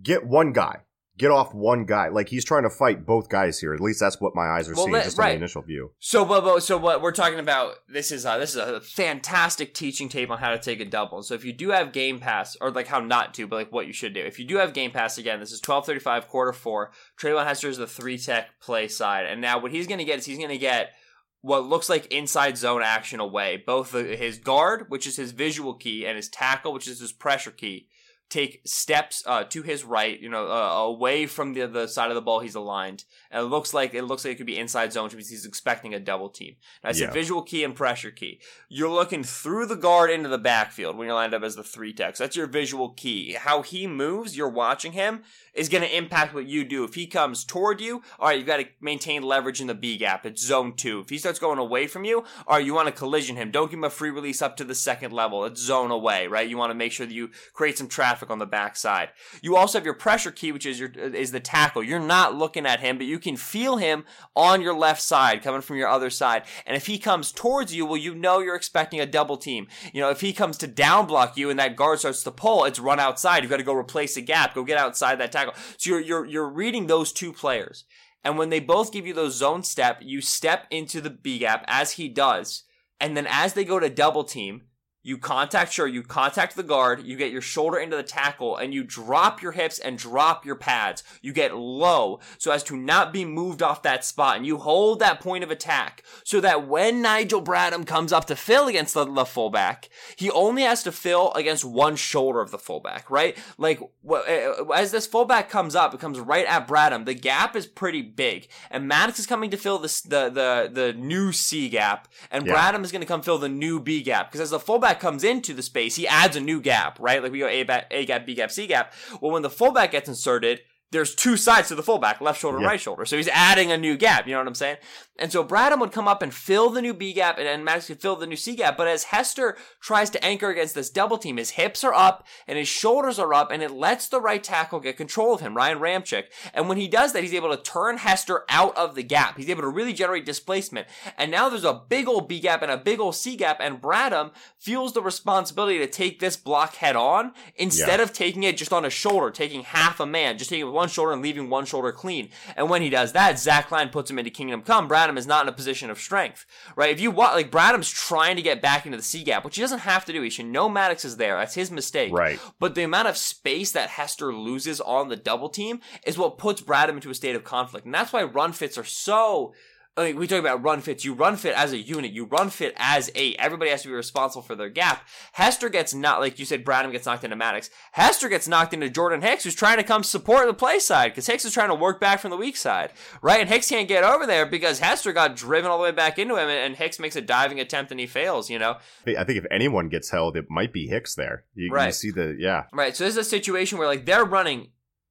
[0.03, 0.79] Get one guy.
[1.19, 2.07] Get off one guy.
[2.07, 3.73] Like he's trying to fight both guys here.
[3.73, 5.91] At least that's what my eyes are Well, seeing let- just on the initial view.
[5.99, 7.75] So, but, but- so what we're talking about?
[7.89, 11.21] This is uh, this is a fantastic teaching tape on how to take a double.
[11.21, 13.85] So, if you do have Game Pass, or like how not to, but like what
[13.85, 14.21] you should do.
[14.21, 16.91] If you do have Game Pass, again, this is twelve thirty five quarter four.
[17.21, 20.19] Treyvon Hester is the three tech play side, and now what he's going to get
[20.19, 20.93] is he's going to get
[21.41, 23.61] what looks like inside zone action away.
[23.65, 27.51] Both his guard, which is his visual key, and his tackle, which is his pressure
[27.51, 27.87] key,
[28.29, 32.15] take steps uh, to his right, you know, uh, away from the the side of
[32.15, 33.03] the ball he's aligned.
[33.31, 35.45] And it looks like it looks like it could be inside zone, which means he's
[35.45, 36.55] expecting a double team.
[36.83, 37.13] And I said Yeah.
[37.13, 38.39] visual key and pressure key.
[38.69, 41.93] You're looking through the guard into the backfield when you're lined up as the three
[41.93, 42.17] tech.
[42.17, 43.33] So that's your visual key.
[43.33, 46.83] How he moves, you're watching him, is going to impact what you do.
[46.83, 49.97] If he comes toward you, all right, you've got to maintain leverage in the B
[49.97, 50.25] gap.
[50.25, 50.99] It's zone two.
[51.01, 53.51] If he starts going away from you, all right, you want to collision him.
[53.51, 55.45] Don't give him a free release up to the second level.
[55.45, 56.47] It's zone away, right?
[56.49, 59.09] You want to make sure that you create some traffic on the backside.
[59.41, 61.83] You also have your pressure key, which is your is the tackle.
[61.83, 64.05] You're not looking at him, but you can feel him
[64.35, 66.43] on your left side coming from your other side.
[66.65, 69.67] And if he comes towards you, well, you know you're expecting a double team.
[69.93, 72.65] You know, if he comes to down block you and that guard starts to pull,
[72.65, 73.43] it's run outside.
[73.43, 75.53] You've got to go replace the gap, go get outside that tackle.
[75.77, 77.85] So you're you're you're reading those two players.
[78.23, 81.63] And when they both give you those zone step, you step into the B gap
[81.67, 82.63] as he does.
[82.99, 84.63] And then as they go to double team,
[85.01, 88.73] you contact, sure, you contact the guard, you get your shoulder into the tackle, and
[88.73, 91.03] you drop your hips and drop your pads.
[91.21, 94.99] You get low so as to not be moved off that spot, and you hold
[94.99, 99.05] that point of attack so that when Nigel Bradham comes up to fill against the,
[99.05, 103.37] the fullback, he only has to fill against one shoulder of the fullback, right?
[103.57, 107.05] Like, wh- uh, as this fullback comes up, it comes right at Bradham.
[107.05, 110.93] The gap is pretty big, and Maddox is coming to fill this, the, the, the
[110.93, 112.53] new C gap, and Yeah.
[112.55, 115.23] Bradham is going to come fill the new B gap, because as the fullback comes
[115.23, 117.21] into the space, he adds a new gap, right?
[117.21, 118.93] Like we go A, A gap, B gap, C gap.
[119.21, 122.63] Well, when the fullback gets inserted, there's two sides to the fullback, left shoulder, and
[122.63, 122.69] Yeah.
[122.71, 123.05] right shoulder.
[123.05, 124.25] So he's adding a new gap.
[124.27, 124.77] You know what I'm saying?
[125.19, 127.87] And so Bradham would come up and fill the new B gap, and, and Maddox
[127.87, 128.77] could fill the new C gap.
[128.77, 132.57] But as Hester tries to anchor against this double team, his hips are up and
[132.57, 135.79] his shoulders are up, and it lets the right tackle get control of him, Ryan
[135.79, 136.23] Ramczyk.
[136.53, 139.37] And when he does that, he's able to turn Hester out of the gap.
[139.37, 140.87] He's able to really generate displacement.
[141.17, 143.81] And now there's a big old B gap and a big old C gap, and
[143.81, 148.71] Bradham feels the responsibility to take this block head on instead of taking it just
[148.71, 151.91] on a shoulder, taking half a man, just taking one shoulder and leaving one shoulder
[151.91, 152.29] clean.
[152.55, 154.87] And when he does that, Zach Line puts him into Kingdom Come.
[154.87, 156.89] Bradham is not in a position of strength, right?
[156.89, 159.61] If you watch, like Bradham's trying to get back into the C gap, which he
[159.61, 160.21] doesn't have to do.
[160.21, 161.37] He should know Maddox is there.
[161.37, 162.13] That's his mistake.
[162.13, 162.39] Right.
[162.59, 166.61] But the amount of space that Hester loses on the double team is what puts
[166.61, 167.85] Bradham into a state of conflict.
[167.85, 169.53] And that's why run fits are so.
[169.97, 171.03] I mean, we talk about run fits.
[171.03, 172.11] You run fit as a unit.
[172.11, 175.05] You run fit as a Everybody has to be responsible for their gap.
[175.33, 176.63] Hester gets not like you said.
[176.63, 177.69] Bradham gets knocked into Maddox.
[177.91, 181.27] Hester gets knocked into Jordan Hicks, who's trying to come support the play side because
[181.27, 183.41] Hicks is trying to work back from the weak side, right?
[183.41, 186.35] And Hicks can't get over there because Hester got driven all the way back into
[186.35, 188.49] him, and, and Hicks makes a diving attempt and he fails.
[188.49, 191.43] You know, I think if anyone gets held, it might be Hicks there.
[191.55, 192.65] You, you see the yeah.
[192.73, 192.95] Right.
[192.95, 194.69] So this is a situation where like they're running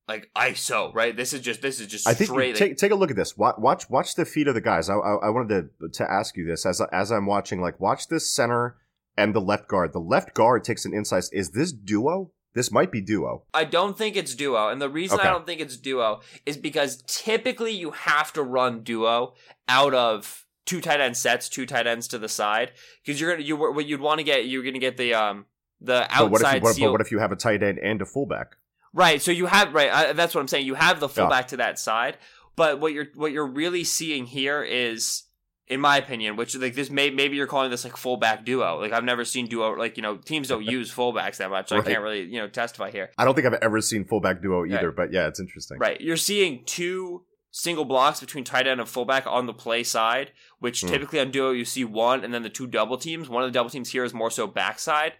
[0.08, 1.14] like ISO, right?
[1.14, 2.56] This is just this is just I think straight.
[2.56, 3.36] take take a look at this.
[3.36, 4.88] Watch watch, watch the feet of the guys.
[4.88, 7.60] I, I I wanted to to ask you this as as I'm watching.
[7.60, 8.76] Like watch this center
[9.16, 9.92] and the left guard.
[9.92, 11.24] The left guard takes an inside.
[11.32, 12.32] Is this duo?
[12.54, 13.44] This might be duo.
[13.52, 15.28] I don't think it's duo, and the reason Okay.
[15.28, 19.34] I don't think it's duo is because typically you have to run duo
[19.68, 22.72] out of two tight end sets, two tight ends to the side,
[23.04, 25.44] because you're gonna you what you'd want to get you're gonna get the um
[25.80, 28.00] the But what if outside you, what, what if you have a tight end and
[28.00, 28.56] a fullback?
[28.98, 29.22] Right.
[29.22, 29.90] So you have right.
[29.90, 30.66] I, that's what I'm saying.
[30.66, 32.18] You have the fullback to that side,
[32.56, 35.22] but what you're what you're really seeing here is,
[35.68, 38.80] in my opinion, which like this may maybe you're calling this like fullback duo.
[38.80, 39.70] Like I've never seen duo.
[39.76, 41.68] Like you know teams don't use fullbacks that much.
[41.68, 41.86] So Right.
[41.86, 43.10] I can't really you know testify here.
[43.16, 44.88] I don't think I've ever seen fullback duo either.
[44.88, 44.96] Right.
[44.96, 45.78] But yeah, it's interesting.
[45.78, 46.00] Right.
[46.00, 50.80] You're seeing two single blocks between tight end and fullback on the play side, which
[50.82, 50.88] Hmm.
[50.88, 53.28] typically on duo you see one, and then the two double teams.
[53.28, 55.12] One of the double teams here is more so backside.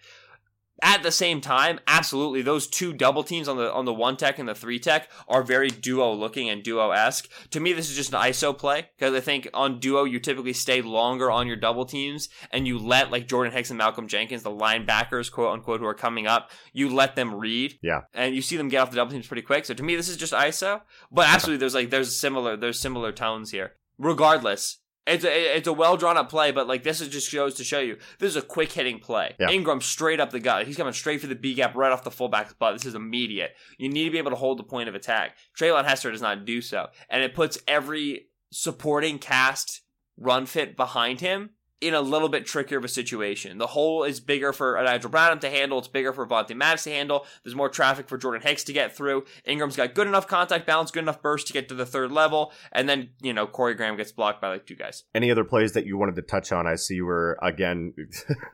[0.80, 4.38] At the same time, absolutely, those two double teams on the on the one tech
[4.38, 7.28] and the three tech are very duo looking and duo esque.
[7.50, 10.52] To me, this is just an ISO play because I think on duo you typically
[10.52, 14.44] stay longer on your double teams and you let like Jordan Hicks and Malcolm Jenkins,
[14.44, 18.02] the linebackers, quote unquote, who are coming up, you let them read Yeah.
[18.14, 19.64] and you see them get off the double teams pretty quick.
[19.64, 20.82] So to me, this is just ISO.
[21.10, 23.72] But absolutely, there's like there's similar there's similar tones here.
[23.98, 27.54] Regardless, it's a it's a well drawn up play, but like this is just goes
[27.54, 29.34] to show you this is a quick hitting play.
[29.38, 29.50] Yeah.
[29.50, 30.66] Ingram straight up the gut.
[30.66, 32.74] He's coming straight for the B gap right off the fullback's butt.
[32.74, 33.52] This is immediate.
[33.78, 35.36] You need to be able to hold the point of attack.
[35.58, 39.82] Treyvon Hester does not do so, and it puts every supporting cast
[40.16, 43.58] run fit behind him in a little bit trickier of a situation.
[43.58, 45.78] The hole is bigger for Nigel Bradham to handle.
[45.78, 47.24] It's bigger for Vontae Maddox to handle.
[47.44, 49.24] There's more traffic for Jordan Hicks to get through.
[49.44, 52.52] Ingram's got good enough contact balance, good enough burst to get to the third level.
[52.72, 55.04] And then, you know, Corey Graham gets blocked by like two guys.
[55.14, 56.66] Any other plays that you wanted to touch on?
[56.66, 57.94] I see you were, again,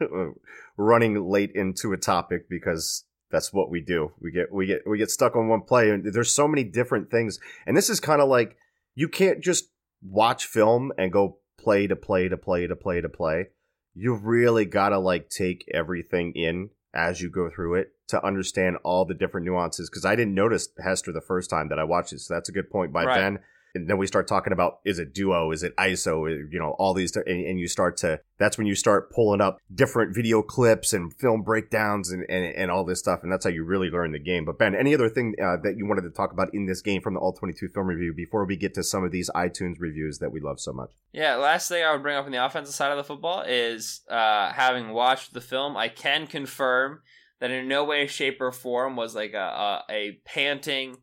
[0.76, 4.12] running late into a topic because that's what we do.
[4.20, 7.10] We get we get we get stuck on one play and there's so many different
[7.10, 7.38] things.
[7.66, 8.56] And this is kind of like
[8.94, 9.70] you can't just
[10.02, 13.48] watch film and go play to play to play to play to play.
[13.94, 18.77] You really got to like take everything in as you go through it to understand
[18.85, 22.12] all the different nuances cuz I didn't notice Hester the first time that I watched
[22.12, 22.20] it.
[22.20, 23.16] So that's a good point by Right.
[23.16, 23.38] Ben
[23.74, 25.50] and then we start talking about is it duo?
[25.52, 28.74] Is it iso you know all these and, and you start to that's when you
[28.74, 33.20] start pulling up different video clips and film breakdowns and, and, and all this stuff
[33.22, 34.44] and that's how you really learn the game.
[34.44, 37.00] But ben any other thing uh, that you wanted to talk about in this game
[37.02, 40.18] from the all 22 film review before we get to some of these itunes reviews
[40.18, 40.90] that we love so much?
[41.12, 44.02] Yeah, last thing I would bring up on the offensive side of the football is
[44.08, 47.00] uh, having watched the film, I can confirm
[47.40, 50.96] that in no way, shape, or form was like a, a, a panting,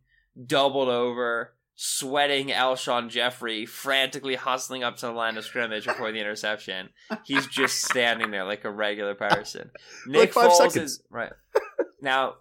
[0.45, 1.53] doubled over,
[1.83, 6.89] sweating Alshon Jeffery frantically hustling up to the line of scrimmage before the interception.
[7.23, 9.71] He's just standing there like a regular person.
[10.07, 10.75] Nick five Foles seconds.
[10.77, 11.31] is right
[12.01, 12.35] now.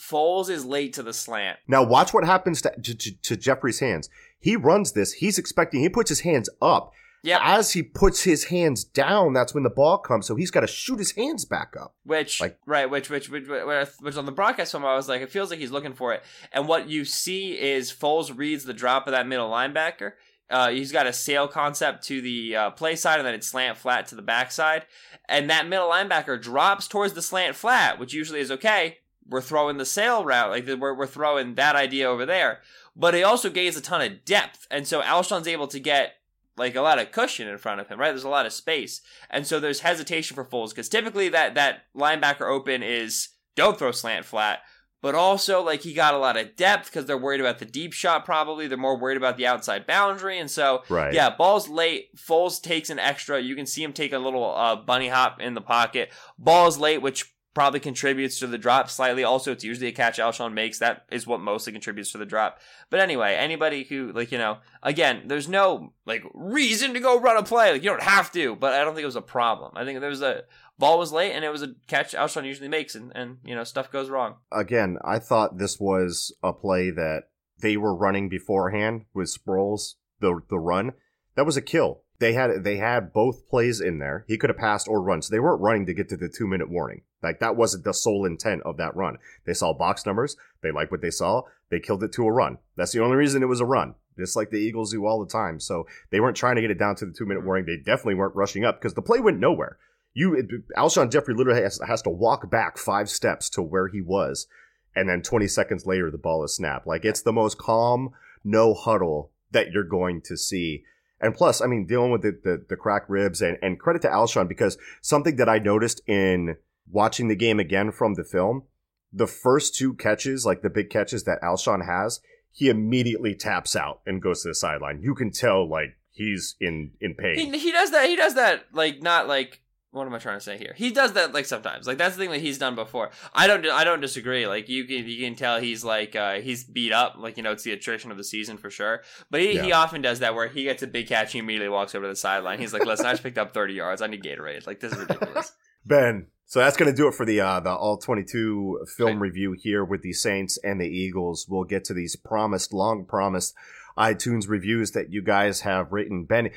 [0.00, 1.58] Foles is late to the slant.
[1.68, 4.08] now watch what happens to, to- to jeffery's hands
[4.40, 6.90] he runs this he's expecting he puts his hands up
[7.22, 10.60] Yeah, as he puts his hands down that's when the ball comes so he's got
[10.60, 14.26] to shoot his hands back up Which Like- right, which which which which, which on
[14.26, 16.22] the broadcast film I was like, it feels like he's looking for it.
[16.52, 20.12] And what you see is Foles reads the drop of that middle linebacker.
[20.48, 23.78] Uh, he's got a sail concept to the uh, play side, and then it's slant
[23.78, 24.84] flat to the backside.
[25.28, 28.98] And that middle linebacker drops towards the slant flat, which usually is okay.
[29.28, 32.62] We're throwing the sail route, like we're we're throwing that idea over there.
[32.96, 36.14] But he also gains a ton of depth, and so Alshon's able to get
[36.60, 38.10] like a lot of cushion in front of him, right?
[38.10, 39.00] There's a lot of space.
[39.28, 43.90] And so there's hesitation for Foles because typically that that linebacker open is don't throw
[43.90, 44.60] slant flat,
[45.02, 47.92] but also like he got a lot of depth because they're worried about the deep
[47.92, 48.24] shot.
[48.24, 52.14] Probably they're more worried about the outside boundary, and so right yeah, ball's late.
[52.16, 53.40] Foles takes an extra.
[53.40, 56.12] You can see him take a little uh, bunny hop in the pocket.
[56.38, 59.24] Ball's late, which probably contributes to the drop slightly.
[59.24, 60.78] Also, it's usually a catch Alshon makes.
[60.78, 62.60] That is what mostly contributes to the drop.
[62.90, 67.36] But anyway, anybody who like you know, again, there's no like reason to go run
[67.36, 67.72] a play.
[67.72, 68.56] Like you don't have to.
[68.56, 69.72] But I don't think it was a problem.
[69.74, 70.44] I think there was a
[70.78, 73.64] ball was late and it was a catch Alshon usually makes, and and you know
[73.64, 74.36] stuff goes wrong.
[74.52, 77.24] again, I thought this was a play that
[77.60, 80.92] they were running beforehand with Sproles, the the run.
[81.36, 82.02] That was a kill.
[82.20, 84.24] They had they had both plays in there.
[84.28, 85.22] He could have passed or run.
[85.22, 87.00] So they weren't running to get to the two minute warning.
[87.22, 89.16] Like that wasn't the sole intent of that run.
[89.46, 90.36] They saw box numbers.
[90.62, 91.42] They liked what they saw.
[91.70, 92.58] They killed it to a run.
[92.76, 93.94] That's the only reason it was a run.
[94.18, 95.58] Just like the Eagles do all the time.
[95.60, 97.64] So they weren't trying to get it down to the two minute warning.
[97.64, 99.78] They definitely weren't rushing up because the play went nowhere.
[100.12, 104.00] You, it- Alshon Jeffery literally has, has to walk back five steps to where he
[104.02, 104.46] was
[104.94, 106.86] and then 20 seconds later the ball is snapped.
[106.86, 108.10] Like it's the most calm,
[108.44, 110.84] no huddle that you're going to see.
[111.20, 114.08] And plus, I mean, dealing with the, the, the cracked ribs and, and credit to
[114.08, 116.56] Alshon because something that I noticed in
[116.90, 118.64] watching the game again from the film,
[119.12, 122.20] the first two catches, like the big catches that Alshon has,
[122.52, 125.00] he immediately taps out and goes to the sideline.
[125.02, 127.52] You can tell like he's in, in pain.
[127.52, 128.08] He he does that.
[128.08, 129.60] He does that like not like
[129.92, 130.72] what am I trying to say here?
[130.76, 131.86] He does that like sometimes.
[131.86, 133.10] Like that's the thing that he's done before.
[133.34, 134.46] I don't I don't disagree.
[134.46, 137.16] Like you can you can tell he's like uh he's beat up.
[137.18, 139.02] Like you know it's the attrition of the season for sure.
[139.30, 141.94] But he, he often does that where he gets a big catch, he immediately walks
[141.94, 142.60] over to the sideline.
[142.60, 144.00] He's like, "Listen, I just picked up thirty yards.
[144.00, 144.66] I need Gatorade.
[144.66, 145.52] Like this is ridiculous."
[145.86, 146.26] Ben.
[146.46, 149.20] So that's going to do it for the uh, the all 22 film Right.
[149.20, 151.46] review here with the Saints and the Eagles.
[151.48, 153.54] We'll get to these promised, long promised
[153.96, 156.24] iTunes reviews that you guys have written.
[156.24, 156.50] Ben,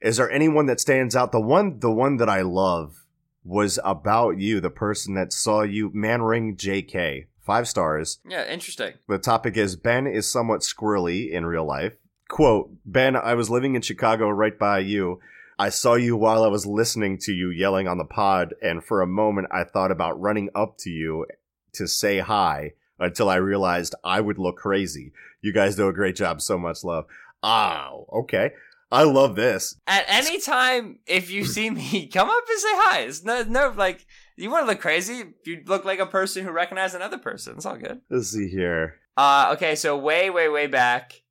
[0.00, 1.32] is there anyone that stands out?
[1.32, 3.04] The one the one that I love
[3.44, 7.26] was about you, the person that saw you, Manring JK.
[7.40, 8.18] Five stars.
[8.28, 8.92] yeah, interesting.
[9.08, 11.94] The topic is Ben is somewhat squirrely in real life.
[12.28, 15.18] Quote, Ben, I was living in Chicago right by you.
[15.58, 19.00] I saw you while I was listening to you yelling on the pod, and for
[19.00, 21.24] a moment I thought about running up to you
[21.72, 25.12] to say hi until I realized I would look crazy.
[25.40, 26.42] You guys do a great job.
[26.42, 27.06] So much love.
[27.42, 28.50] Oh, okay.
[28.90, 29.74] I love this.
[29.86, 33.00] At any time, if you see me, come up and say hi.
[33.00, 35.24] It's no, no, like you want to look crazy.
[35.44, 37.56] You look like a person who recognized another person.
[37.56, 38.00] It's all good.
[38.08, 38.96] Let's see here.
[39.16, 41.22] Uh, okay, so way, way, way back.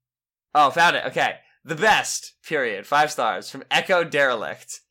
[0.53, 1.05] Oh, found it.
[1.05, 1.35] Okay.
[1.63, 2.85] The best, period.
[2.85, 4.81] Five stars from Echo Derelict.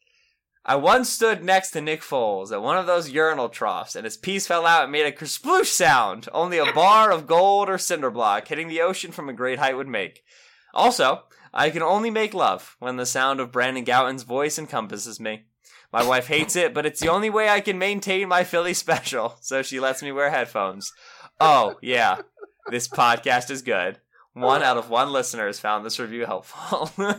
[0.69, 4.17] I once stood next to Nick Foles at one of those urinal troughs, and his
[4.17, 8.11] piece fell out and made a kersploosh sound only a bar of gold or cinder
[8.11, 10.25] block hitting the ocean from a great height would make.
[10.75, 11.23] Also,
[11.59, 15.47] I can only make love when the sound of Brandon Gowton's voice encompasses me.
[15.91, 19.37] My wife hates it, but it's the only way I can maintain my Philly special,
[19.41, 20.93] so she lets me wear headphones.
[21.41, 22.19] Oh, yeah.
[22.71, 24.01] This podcast is good.
[24.35, 26.91] One out of one listener has found this review helpful.
[26.99, 27.17] okay.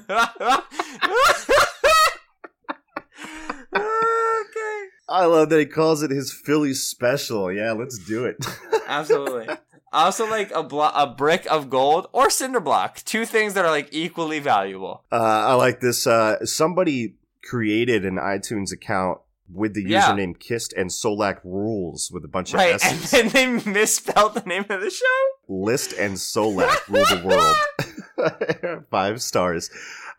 [5.09, 7.51] I love that he calls it his Philly special.
[7.51, 8.37] Yeah, let's do it.
[8.87, 9.47] Absolutely.
[9.93, 12.97] I also like a blo- a brick of gold or cinder block.
[13.05, 15.03] Two things that are like equally valuable.
[15.11, 16.05] Uh, I like this.
[16.05, 19.19] Uh, somebody created an iTunes account
[19.51, 20.01] with the Yeah.
[20.11, 24.41] username Kissed and Solak Rules with a bunch of Right, and then they misspelled the
[24.41, 25.05] name of the show.
[25.47, 28.85] List and Solak rule the world.
[28.91, 29.69] Five stars.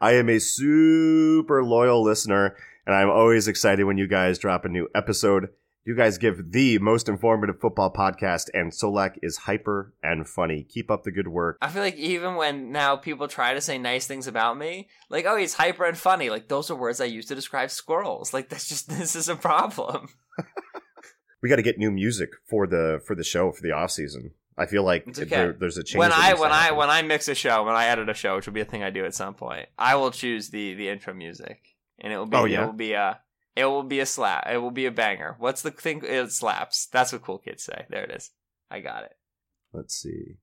[0.01, 2.57] I am a super loyal listener,
[2.87, 5.49] and I'm always excited when you guys drop a new episode.
[5.89, 10.64] You guys give the most informative football podcast, and Solak is hyper and funny.
[10.64, 11.57] Keep up the good work.
[11.62, 15.24] I feel like even when now people try to say nice things about me, like,
[15.24, 18.34] oh, he's hyper and funny, like those are words I use to describe squirrels.
[18.34, 20.11] Like that's just this is a problem.
[21.41, 24.32] We got to get new music for the for the show for the off season.
[24.59, 25.24] I feel like okay.
[25.24, 26.01] there, there's a change.
[26.01, 28.47] when I when I when I mix a show, when I edit a show, which
[28.47, 31.14] will be a thing I do at some point, I will choose the the intro
[31.14, 32.64] music, and it will be Oh, yeah?
[32.64, 33.20] it will be a
[33.59, 34.47] it will be a slap.
[34.49, 35.35] It will be a banger.
[35.39, 36.03] What's the thing?
[36.05, 36.87] It slaps.
[36.87, 37.87] That's what cool kids say.
[37.91, 38.31] There it is.
[38.71, 39.17] I got it.
[39.73, 40.37] let's see.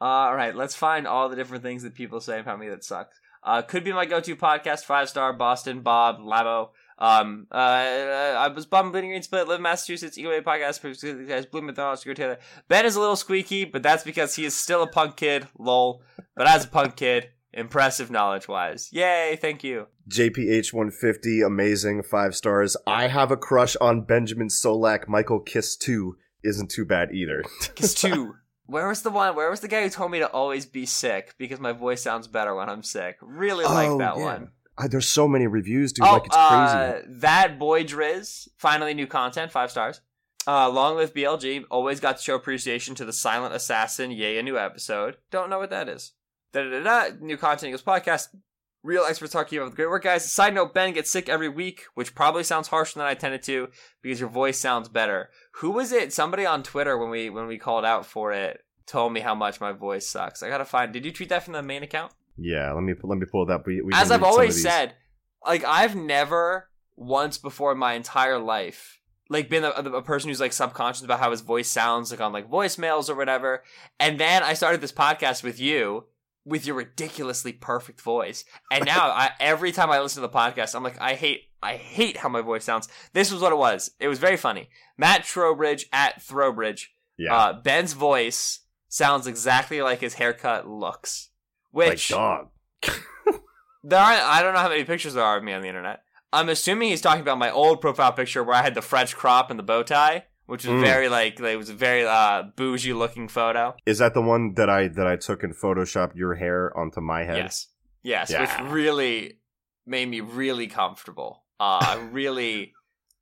[0.00, 3.18] All right, let's find all the different things that people say about me that sucks.
[3.42, 6.70] Uh, could be my go-to podcast, five star Boston Bob Labo.
[6.98, 11.12] Um, uh, I was bummed Bleeding Green Split, live in Massachusetts, Eagle podcast, produced by
[11.12, 12.38] the guys Blue Mythology, Stuart Taylor.
[12.68, 16.02] Ben is a little squeaky, but that's because he is still a punk kid, lol.
[16.34, 18.88] But as a punk kid, impressive knowledge wise.
[18.92, 19.86] Yay, thank you.
[20.08, 22.76] JPH 150, amazing, five stars.
[22.86, 25.08] I have a crush on Benjamin Solak.
[25.08, 27.42] Michael Kiss 2 isn't too bad either.
[27.74, 28.34] Kiss two.
[28.66, 29.36] Where was the one?
[29.36, 32.26] Where was the guy who told me to always be sick because my voice sounds
[32.26, 33.16] better when I'm sick?
[33.22, 34.24] Really like Oh, that yeah.
[34.24, 34.50] one.
[34.78, 36.04] Uh, there's so many reviews, dude.
[36.04, 37.06] oh, like it's uh, crazy.
[37.20, 40.00] that boy Driz, finally new content, five stars.
[40.48, 41.64] Uh, long live BLG.
[41.70, 44.10] Always got to show appreciation to the silent assassin.
[44.10, 45.16] Yay, a new episode.
[45.30, 46.12] Don't know what that is.
[46.52, 47.16] Da da da da.
[47.20, 48.28] New content equals podcast.
[48.82, 50.30] Real experts talking about the great work, guys.
[50.30, 53.68] Side note: Ben gets sick every week, which probably sounds harsher than I intended to
[54.00, 55.30] because your voice sounds better.
[55.56, 56.12] Who was it?
[56.12, 59.60] Somebody on Twitter when we when we called out for it told me how much
[59.60, 60.42] my voice sucks.
[60.42, 60.92] I gotta find.
[60.92, 62.12] Did you tweet that from the main account?
[62.36, 63.66] Yeah, let me let me pull up.
[63.66, 64.94] We, we as I've read some of always said,
[65.44, 70.40] like I've never once before in my entire life like been a, a person who's
[70.40, 73.64] like subconscious about how his voice sounds like on like voicemails or whatever.
[73.98, 76.04] And then I started this podcast with you
[76.46, 78.44] with your ridiculously perfect voice.
[78.70, 81.76] And now I every time I listen to the podcast, I'm like I hate I
[81.76, 82.88] hate how my voice sounds.
[83.12, 83.90] This was what it was.
[84.00, 84.70] It was very funny.
[84.96, 86.86] Matt Trowbridge at Throwbridge.
[87.18, 91.30] Yeah, Uh, Ben's voice sounds exactly like his haircut looks.
[91.72, 92.48] like Which dog.
[93.84, 96.02] there aren't, I don't know how many pictures there are of me on the internet.
[96.32, 99.50] I'm assuming he's talking about my old profile picture where I had the French crop
[99.50, 100.84] and the bow tie, which was Mm.
[100.84, 103.74] very like, like it was a very uh, bougie looking photo.
[103.86, 107.24] Is that the one that I that I took and photoshopped your hair onto my
[107.24, 107.36] head?
[107.38, 107.68] Yes,
[108.02, 108.40] yes, Yeah.
[108.62, 109.38] which really
[109.86, 111.44] made me really comfortable.
[111.60, 112.72] Uh, I really,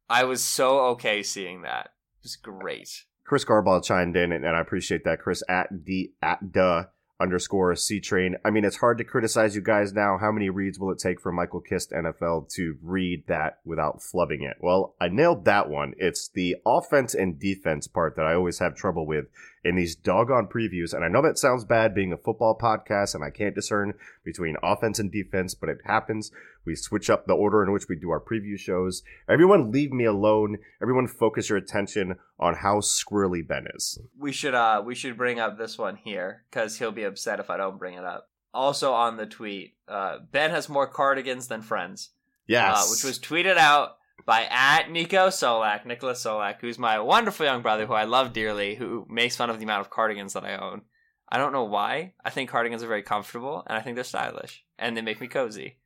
[0.08, 1.86] I was so okay seeing that.
[2.18, 2.88] It was great.
[3.26, 5.18] Chris Garbaugh chimed in, and, and I appreciate that.
[5.18, 6.88] Chris at the at the
[7.20, 8.36] underscore C train.
[8.44, 10.18] I mean, it's hard to criticize you guys now.
[10.18, 14.42] How many reads will it take for Michael Kist NFL to read that without flubbing
[14.42, 14.56] it?
[14.60, 15.94] Well, I nailed that one.
[15.96, 19.26] It's the offense and defense part that I always have trouble with
[19.64, 20.92] in these doggone previews.
[20.92, 23.94] And I know that sounds bad being a football podcast, and I can't discern
[24.24, 26.30] between offense and defense, but it happens.
[26.66, 29.02] We switch up the order in which we do our preview shows.
[29.28, 30.58] Everyone, leave me alone.
[30.82, 33.98] Everyone, focus your attention on how squirrely Ben is.
[34.18, 37.50] We should uh we should bring up this one here because he'll be upset if
[37.50, 38.28] I don't bring it up.
[38.52, 42.10] Also on the tweet, uh, Ben has more cardigans than friends.
[42.46, 42.76] Yes.
[42.76, 43.96] uh, which was tweeted out
[44.26, 48.74] by at Nico Solak, Nicholas Solak, who's my wonderful young brother who I love dearly,
[48.74, 50.82] who makes fun of the amount of cardigans that I own.
[51.28, 52.14] I don't know why.
[52.24, 55.26] I think cardigans are very comfortable, and I think they're stylish, and they make me
[55.26, 55.78] cozy.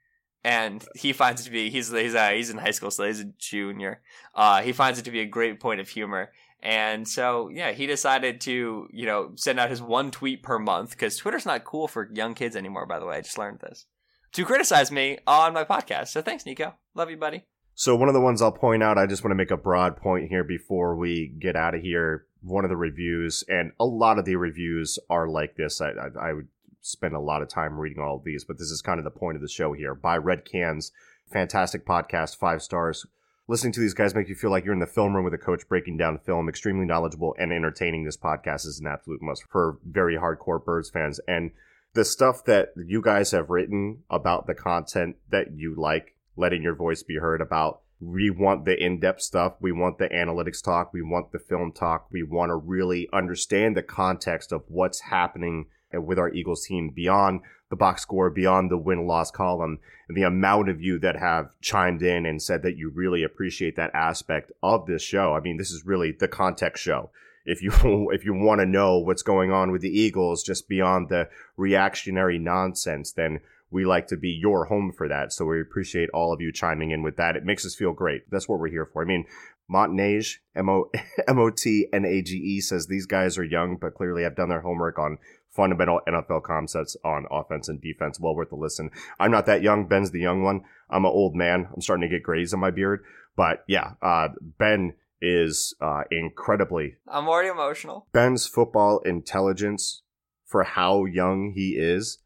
[0.44, 3.20] And he finds it to be he's he's uh, he's in high school, so he's
[3.20, 4.02] a junior.
[4.34, 6.30] Uh, he finds it to be a great point of humor,
[6.62, 10.90] and so yeah, he decided to you know send out his one tweet per month
[10.90, 12.86] because Twitter's not cool for young kids anymore.
[12.86, 13.86] By the way, I just learned this
[14.32, 16.08] to criticize me on my podcast.
[16.08, 16.74] So thanks, Nico.
[16.94, 17.44] Love you, buddy.
[17.80, 19.96] So one of the ones I'll point out, I just want to make a broad
[19.96, 22.26] point here before we get out of here.
[22.42, 25.80] One of the reviews, and a lot of the reviews are like this.
[25.80, 26.48] I, I, I would
[26.80, 29.12] spend a lot of time reading all of these, but this is kind of the
[29.12, 29.94] point of the show here.
[29.94, 30.90] By Red Cans,
[31.32, 33.06] fantastic podcast, five stars.
[33.46, 35.38] Listening to these guys make you feel like you're in the film room with a
[35.38, 36.48] coach breaking down film.
[36.48, 38.02] Extremely knowledgeable and entertaining.
[38.02, 41.20] This podcast is an absolute must for very hardcore Birds fans.
[41.28, 41.52] And
[41.94, 46.74] the stuff that you guys have written about the content that you like, letting your
[46.74, 49.54] voice be heard about We want the in depth stuff.
[49.60, 50.92] We want the analytics talk.
[50.92, 52.06] We want the film talk.
[52.12, 57.40] We want to really understand the context of what's happening with our Eagles team beyond
[57.70, 59.78] the box score, beyond the win loss column,
[60.08, 63.76] and the amount of you that have chimed in and said that you really appreciate
[63.76, 65.34] that aspect of this show.
[65.34, 67.10] I mean, this is really the context show.
[67.44, 67.72] If you
[68.12, 72.38] if you want to know what's going on with the Eagles just beyond the reactionary
[72.38, 73.40] nonsense, then
[73.70, 75.32] we like to be your home for that.
[75.32, 77.36] So we appreciate all of you chiming in with that.
[77.36, 78.22] It makes us feel great.
[78.30, 79.02] That's what we're here for.
[79.02, 79.26] I mean,
[79.70, 80.90] Montanage, M O
[81.28, 84.36] M O T N A G E says these guys are young, but clearly have
[84.36, 85.18] done their homework on
[85.50, 88.18] fundamental NFL concepts on offense and defense.
[88.20, 88.90] Well worth a listen.
[89.18, 89.86] I'm not that young.
[89.86, 90.62] Ben's the young one.
[90.88, 91.68] I'm an old man.
[91.74, 93.04] I'm starting to get grays on my beard.
[93.36, 96.96] But yeah, uh, Ben is uh, incredibly.
[97.06, 98.06] I'm already emotional.
[98.12, 100.02] Ben's football intelligence
[100.46, 102.18] for how young he is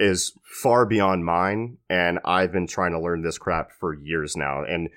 [0.00, 0.32] is
[0.62, 1.76] far beyond mine.
[1.88, 4.64] And I've been trying to learn this crap for years now.
[4.64, 4.88] And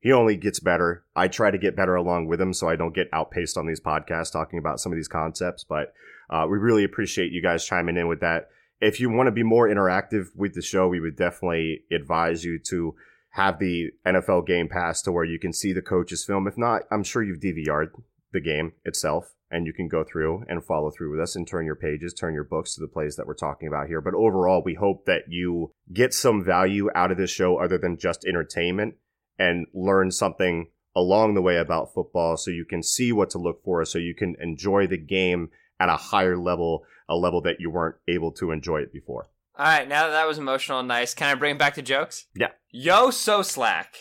[0.00, 1.04] he only gets better.
[1.16, 3.80] I try to get better along with him so I don't get outpaced on these
[3.80, 5.64] podcasts talking about some of these concepts.
[5.64, 5.94] But
[6.28, 8.48] uh, we really appreciate you guys chiming in with that.
[8.80, 12.58] If you want to be more interactive with the show, we would definitely advise you
[12.68, 12.94] to
[13.30, 16.46] have the NFL Game Pass to where you can see the coaches film.
[16.46, 17.90] If not, I'm sure you've DVR'd
[18.32, 21.66] the game itself and you can go through and follow through with us and turn
[21.66, 24.00] your pages, turn your books to the plays that we're talking about here.
[24.00, 27.98] But overall, we hope that you get some value out of this show other than
[27.98, 28.94] just entertainment
[29.38, 33.62] and learn something along the way about football so you can see what to look
[33.64, 37.70] for, so you can enjoy the game at a higher level, a level that you
[37.70, 39.28] weren't able to enjoy it before.
[39.56, 41.82] All right, now that that was emotional and nice, can I bring it back to
[41.82, 42.26] jokes?
[42.34, 42.50] Yeah.
[42.70, 43.96] Yo, so slack.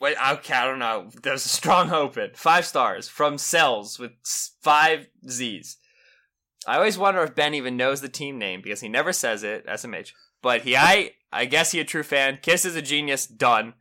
[0.00, 1.10] Wait, okay, I don't know.
[1.22, 2.30] There's a strong open.
[2.34, 4.12] Five stars from Cells with
[4.60, 5.78] five Z's.
[6.66, 9.66] I always wonder if Ben even knows the team name because he never says it.
[9.66, 10.10] SMH.
[10.42, 12.38] But he, I, I guess he a true fan.
[12.42, 13.26] Kiss is a genius.
[13.26, 13.74] Done.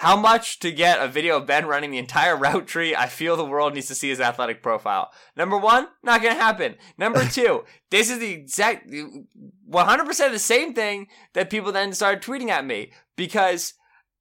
[0.00, 2.94] How much to get a video of Ben running the entire route tree?
[2.94, 5.10] I feel the world needs to see his athletic profile.
[5.36, 6.74] Number one, not gonna happen.
[6.98, 12.50] Number two, this is the exact 100% the same thing that people then started tweeting
[12.50, 13.72] at me because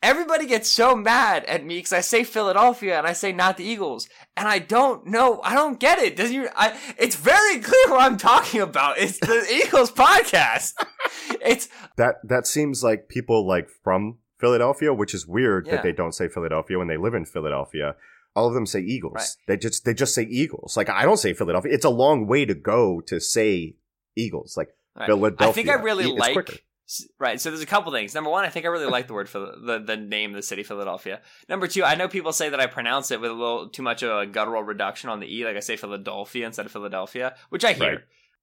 [0.06, 3.64] everybody gets so mad at me because I say Philadelphia and I say not the
[3.66, 6.16] Eagles, and I don't know, I don't get it.
[6.16, 6.48] Does you?
[6.56, 8.98] I, it's very clear what I'm talking about.
[8.98, 10.74] It's the Eagles podcast.
[11.42, 15.74] It's that that seems like people like from Philadelphia, which is weird Yeah.
[15.78, 17.96] that they don't say Philadelphia when they live in Philadelphia.
[18.36, 19.14] All of them say Eagles.
[19.16, 19.30] Right.
[19.48, 20.76] They just they just say Eagles.
[20.78, 21.72] Like I don't say Philadelphia.
[21.74, 23.76] It's a long way to go to say
[24.16, 24.56] Eagles.
[24.58, 25.08] Like Right.
[25.08, 25.50] Philadelphia.
[25.50, 26.34] I think I really It's like.
[26.34, 26.56] quicker.
[27.20, 28.14] Right, so there's a couple things.
[28.14, 30.44] Number one, I think I really like the word for the, the name of the
[30.44, 31.22] city, Philadelphia.
[31.50, 34.04] Number two, I know people say that I pronounce it with a little too much
[34.04, 37.66] of a guttural reduction on the e, like I say Philadelphia instead of Philadelphia, which
[37.66, 37.90] I hear.
[37.90, 38.00] Right.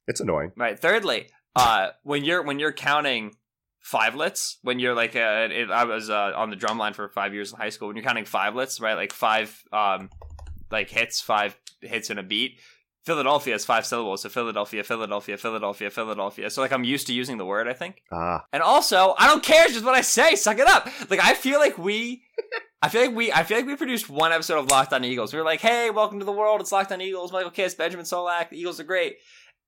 [0.09, 0.51] It's annoying.
[0.57, 0.77] Right.
[0.77, 3.37] Thirdly, uh, when you're when you're counting
[3.79, 7.35] fivelets, when you're like, uh, it, I was uh, on the drum line for five
[7.35, 7.89] years in high school.
[7.89, 10.11] When you're counting fivelets, right, like five, um,
[10.71, 12.59] like hits, five hits in a beat.
[13.05, 16.51] Philadelphia is five syllables, so Philadelphia, Philadelphia, Philadelphia, Philadelphia.
[16.51, 18.03] So like I'm used to using the word, I think.
[18.13, 19.65] Ah, And also, I don't care.
[19.65, 20.37] It's just what I say.
[20.37, 20.89] Suck it up.
[21.11, 22.23] Like I feel like we,
[22.81, 25.33] I feel like we, I feel like we produced one episode of Locked On Eagles.
[25.33, 26.61] We were like, hey, welcome to the world.
[26.61, 27.33] It's Locked On Eagles.
[27.33, 28.51] Michael Kist, Benjamin Solak.
[28.51, 29.17] The Eagles are great.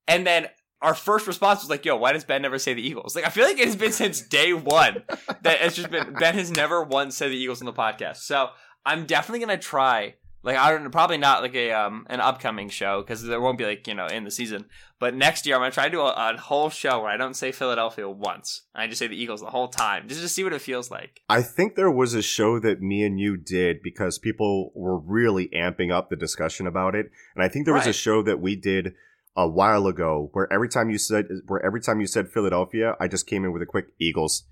[0.06, 0.46] And then
[0.82, 3.16] our first response was like, yo, why does Ben never say the Eagles?
[3.16, 5.02] Like I feel like it has been since day one
[5.42, 8.18] that it's just been Ben has never once said the Eagles on the podcast.
[8.18, 8.50] So
[8.86, 10.14] I'm definitely gonna try.
[10.44, 13.64] Like I don't probably not like a um an upcoming show because there won't be
[13.64, 14.66] like you know in the season.
[15.00, 17.34] But next year I'm gonna try to do a, a whole show where I don't
[17.34, 18.62] say Philadelphia once.
[18.74, 21.22] I just say the Eagles the whole time, just to see what it feels like.
[21.30, 25.48] I think there was a show that me and you did because people were really
[25.48, 28.54] amping up the discussion about it, and I think there was a show that we
[28.54, 28.94] did
[29.34, 33.08] a while ago where every time you said where every time you said Philadelphia, I
[33.08, 34.44] just came in with a quick Eagles.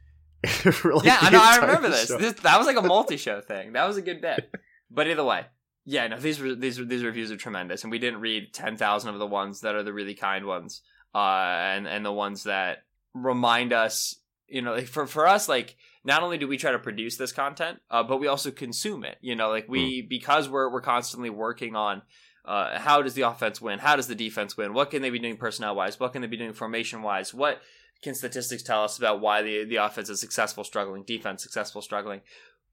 [0.65, 1.41] Like, yeah, I know.
[1.41, 2.09] I remember this.
[2.09, 2.33] this.
[2.41, 3.75] That was like a multi-show thing.
[3.75, 4.51] That was a good bit.
[4.95, 5.47] But either way,
[5.85, 9.13] yeah, no, these were these these reviews are tremendous, and we didn't read ten thousand
[9.13, 10.83] of the ones that are the really kind ones,
[11.15, 14.17] uh, and and the ones that remind us,
[14.47, 17.33] you know, like for for us, like not only do we try to produce this
[17.33, 19.19] content, uh, but we also consume it.
[19.21, 22.03] You know, like we because we're we're constantly working on.
[22.45, 23.79] Uh, how does the offense win?
[23.79, 24.75] How does the defense win?
[24.75, 26.01] What can they be doing personnel wise?
[26.01, 27.33] What can they be doing formation wise?
[27.33, 27.63] What
[28.03, 32.21] can statistics tell us about why the the offense is successful struggling, defense successful struggling?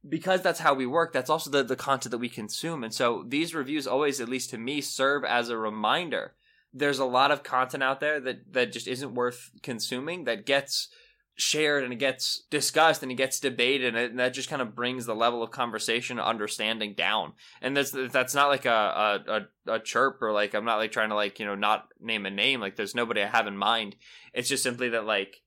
[0.07, 1.11] Because that's how we work.
[1.11, 4.49] That's also the the content that we consume, and so these reviews always, at least
[4.51, 6.35] to me, serve as a reminder.
[6.73, 10.23] There's a lot of content out there that that just isn't worth consuming.
[10.23, 10.87] That gets
[11.35, 15.05] shared and it gets discussed and it gets debated, and, that just kind of brings
[15.05, 17.33] the level of conversation, understanding down.
[17.61, 21.09] And that's that's not like a, a a chirp or like I'm not like trying
[21.09, 22.61] to like you know not name a name.
[22.61, 23.95] Like there's nobody I have in mind.
[24.33, 25.41] It's just simply that like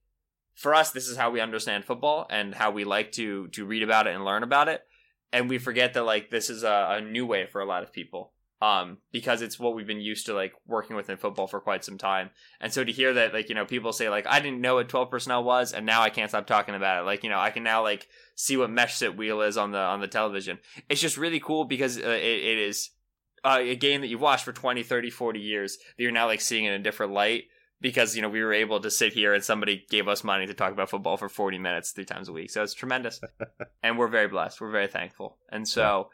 [0.54, 3.82] for us, this is how we understand football and how we like to to read
[3.82, 4.82] about it and learn about it.
[5.32, 7.92] and we forget that like this is a, a new way for a lot of
[7.92, 8.32] people
[8.62, 11.84] um, because it's what we've been used to like working with in football for quite
[11.84, 12.30] some time.
[12.60, 14.88] And so to hear that, like, you know, people say like, I didn't know what
[14.88, 15.72] 12 personnel was.
[15.72, 17.04] And now I can't stop talking about it.
[17.04, 19.78] Like, you know, I can now like see what mesh sit wheel is on the,
[19.78, 20.60] on the television.
[20.88, 22.90] It's just really cool because uh, it, it is
[23.42, 26.40] uh, a game that you've watched for 20, 30, 40 years that you're now like
[26.40, 27.46] seeing in a different light
[27.82, 30.54] because, you know, we were able to sit here and somebody gave us money to
[30.54, 32.50] talk about football for 40 minutes, three times a week.
[32.50, 33.20] So it's tremendous.
[33.82, 34.60] and we're very blessed.
[34.60, 35.36] We're very thankful.
[35.50, 36.08] And so,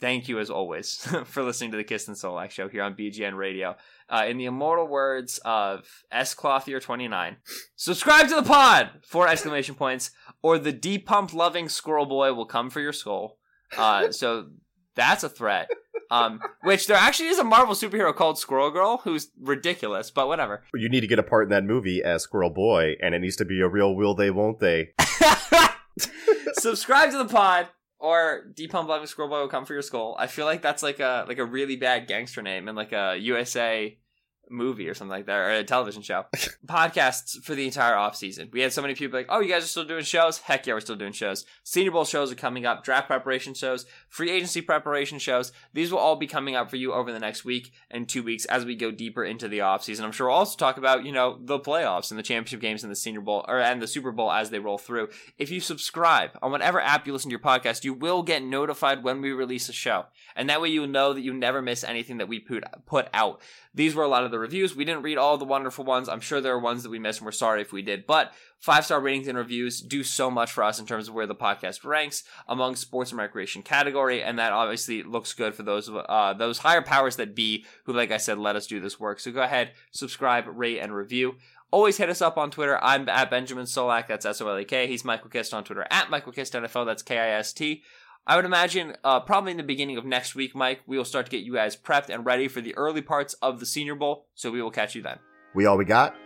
[0.00, 3.36] thank you as always for listening to the Kist and Solak show here on BGN
[3.36, 3.76] Radio.
[4.08, 7.36] Uh, in the immortal words of S Clothier 29,
[7.76, 8.90] subscribe to the pod!
[9.02, 10.10] Four exclamation points,
[10.42, 13.38] or the depumped loving squirrel boy will come for your skull.
[13.76, 14.48] Uh, so
[14.94, 15.70] that's a threat.
[16.10, 20.62] Um, which there actually is a Marvel superhero called Squirrel Girl who's ridiculous, but whatever.
[20.74, 23.36] You need to get a part in that movie as Squirrel Boy, and it needs
[23.36, 24.92] to be a real will they, won't they.
[26.58, 27.68] subscribe to the pod
[27.98, 30.14] or Depump Loving Squirrel Boy will come for your skull.
[30.18, 33.16] I feel like that's like a like a really bad gangster name and like a
[33.18, 33.96] USA
[34.50, 36.24] movie or something like that, or a television show.
[36.66, 38.48] Podcasts for the entire off season.
[38.52, 40.38] We had so many people like, oh, you guys are still doing shows?
[40.38, 41.44] Heck yeah, we're still doing shows.
[41.62, 45.52] Senior Bowl shows are coming up, draft preparation shows, free agency preparation shows.
[45.72, 48.44] These will all be coming up for you over the next week and two weeks
[48.46, 50.04] as we go deeper into the off season.
[50.04, 52.90] I'm sure we'll also talk about, you know, the playoffs and the championship games and
[52.90, 55.08] the Senior Bowl or and the Super Bowl as they roll through.
[55.38, 59.02] If you subscribe on whatever app you listen to your podcast, you will get notified
[59.02, 60.06] when we release a show.
[60.36, 63.40] And that way you'll know that you never miss anything that we put put out.
[63.74, 64.74] These were a lot of the reviews.
[64.74, 66.08] We didn't read all the wonderful ones.
[66.08, 68.04] I'm sure there are ones that we missed, and we're sorry if we did.
[68.04, 71.26] But five star ratings and reviews do so much for us in terms of where
[71.26, 75.88] the podcast ranks among sports and recreation category, and that obviously looks good for those
[75.88, 79.20] uh, those higher powers that be who, like I said, let us do this work.
[79.20, 81.36] So go ahead, subscribe, rate, and review.
[81.70, 82.78] Always hit us up on Twitter.
[82.82, 84.08] I'm at Benjamin Solak.
[84.08, 84.88] That's S O L A K.
[84.88, 86.86] He's Michael Kist on Twitter at Michael Kist NFL.
[86.86, 87.82] That's K I S T.
[88.26, 91.26] I would imagine uh, probably in the beginning of next week, Mike, we will start
[91.26, 94.26] to get you guys prepped and ready for the early parts of the Senior Bowl.
[94.34, 95.18] So we will catch you then.
[95.54, 96.16] We all we got.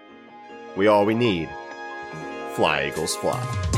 [0.77, 1.49] We all we need.
[2.55, 3.78] Fly, Eagles, fly.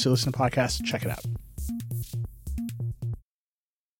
[0.00, 1.24] else you listen to podcasts, check it out.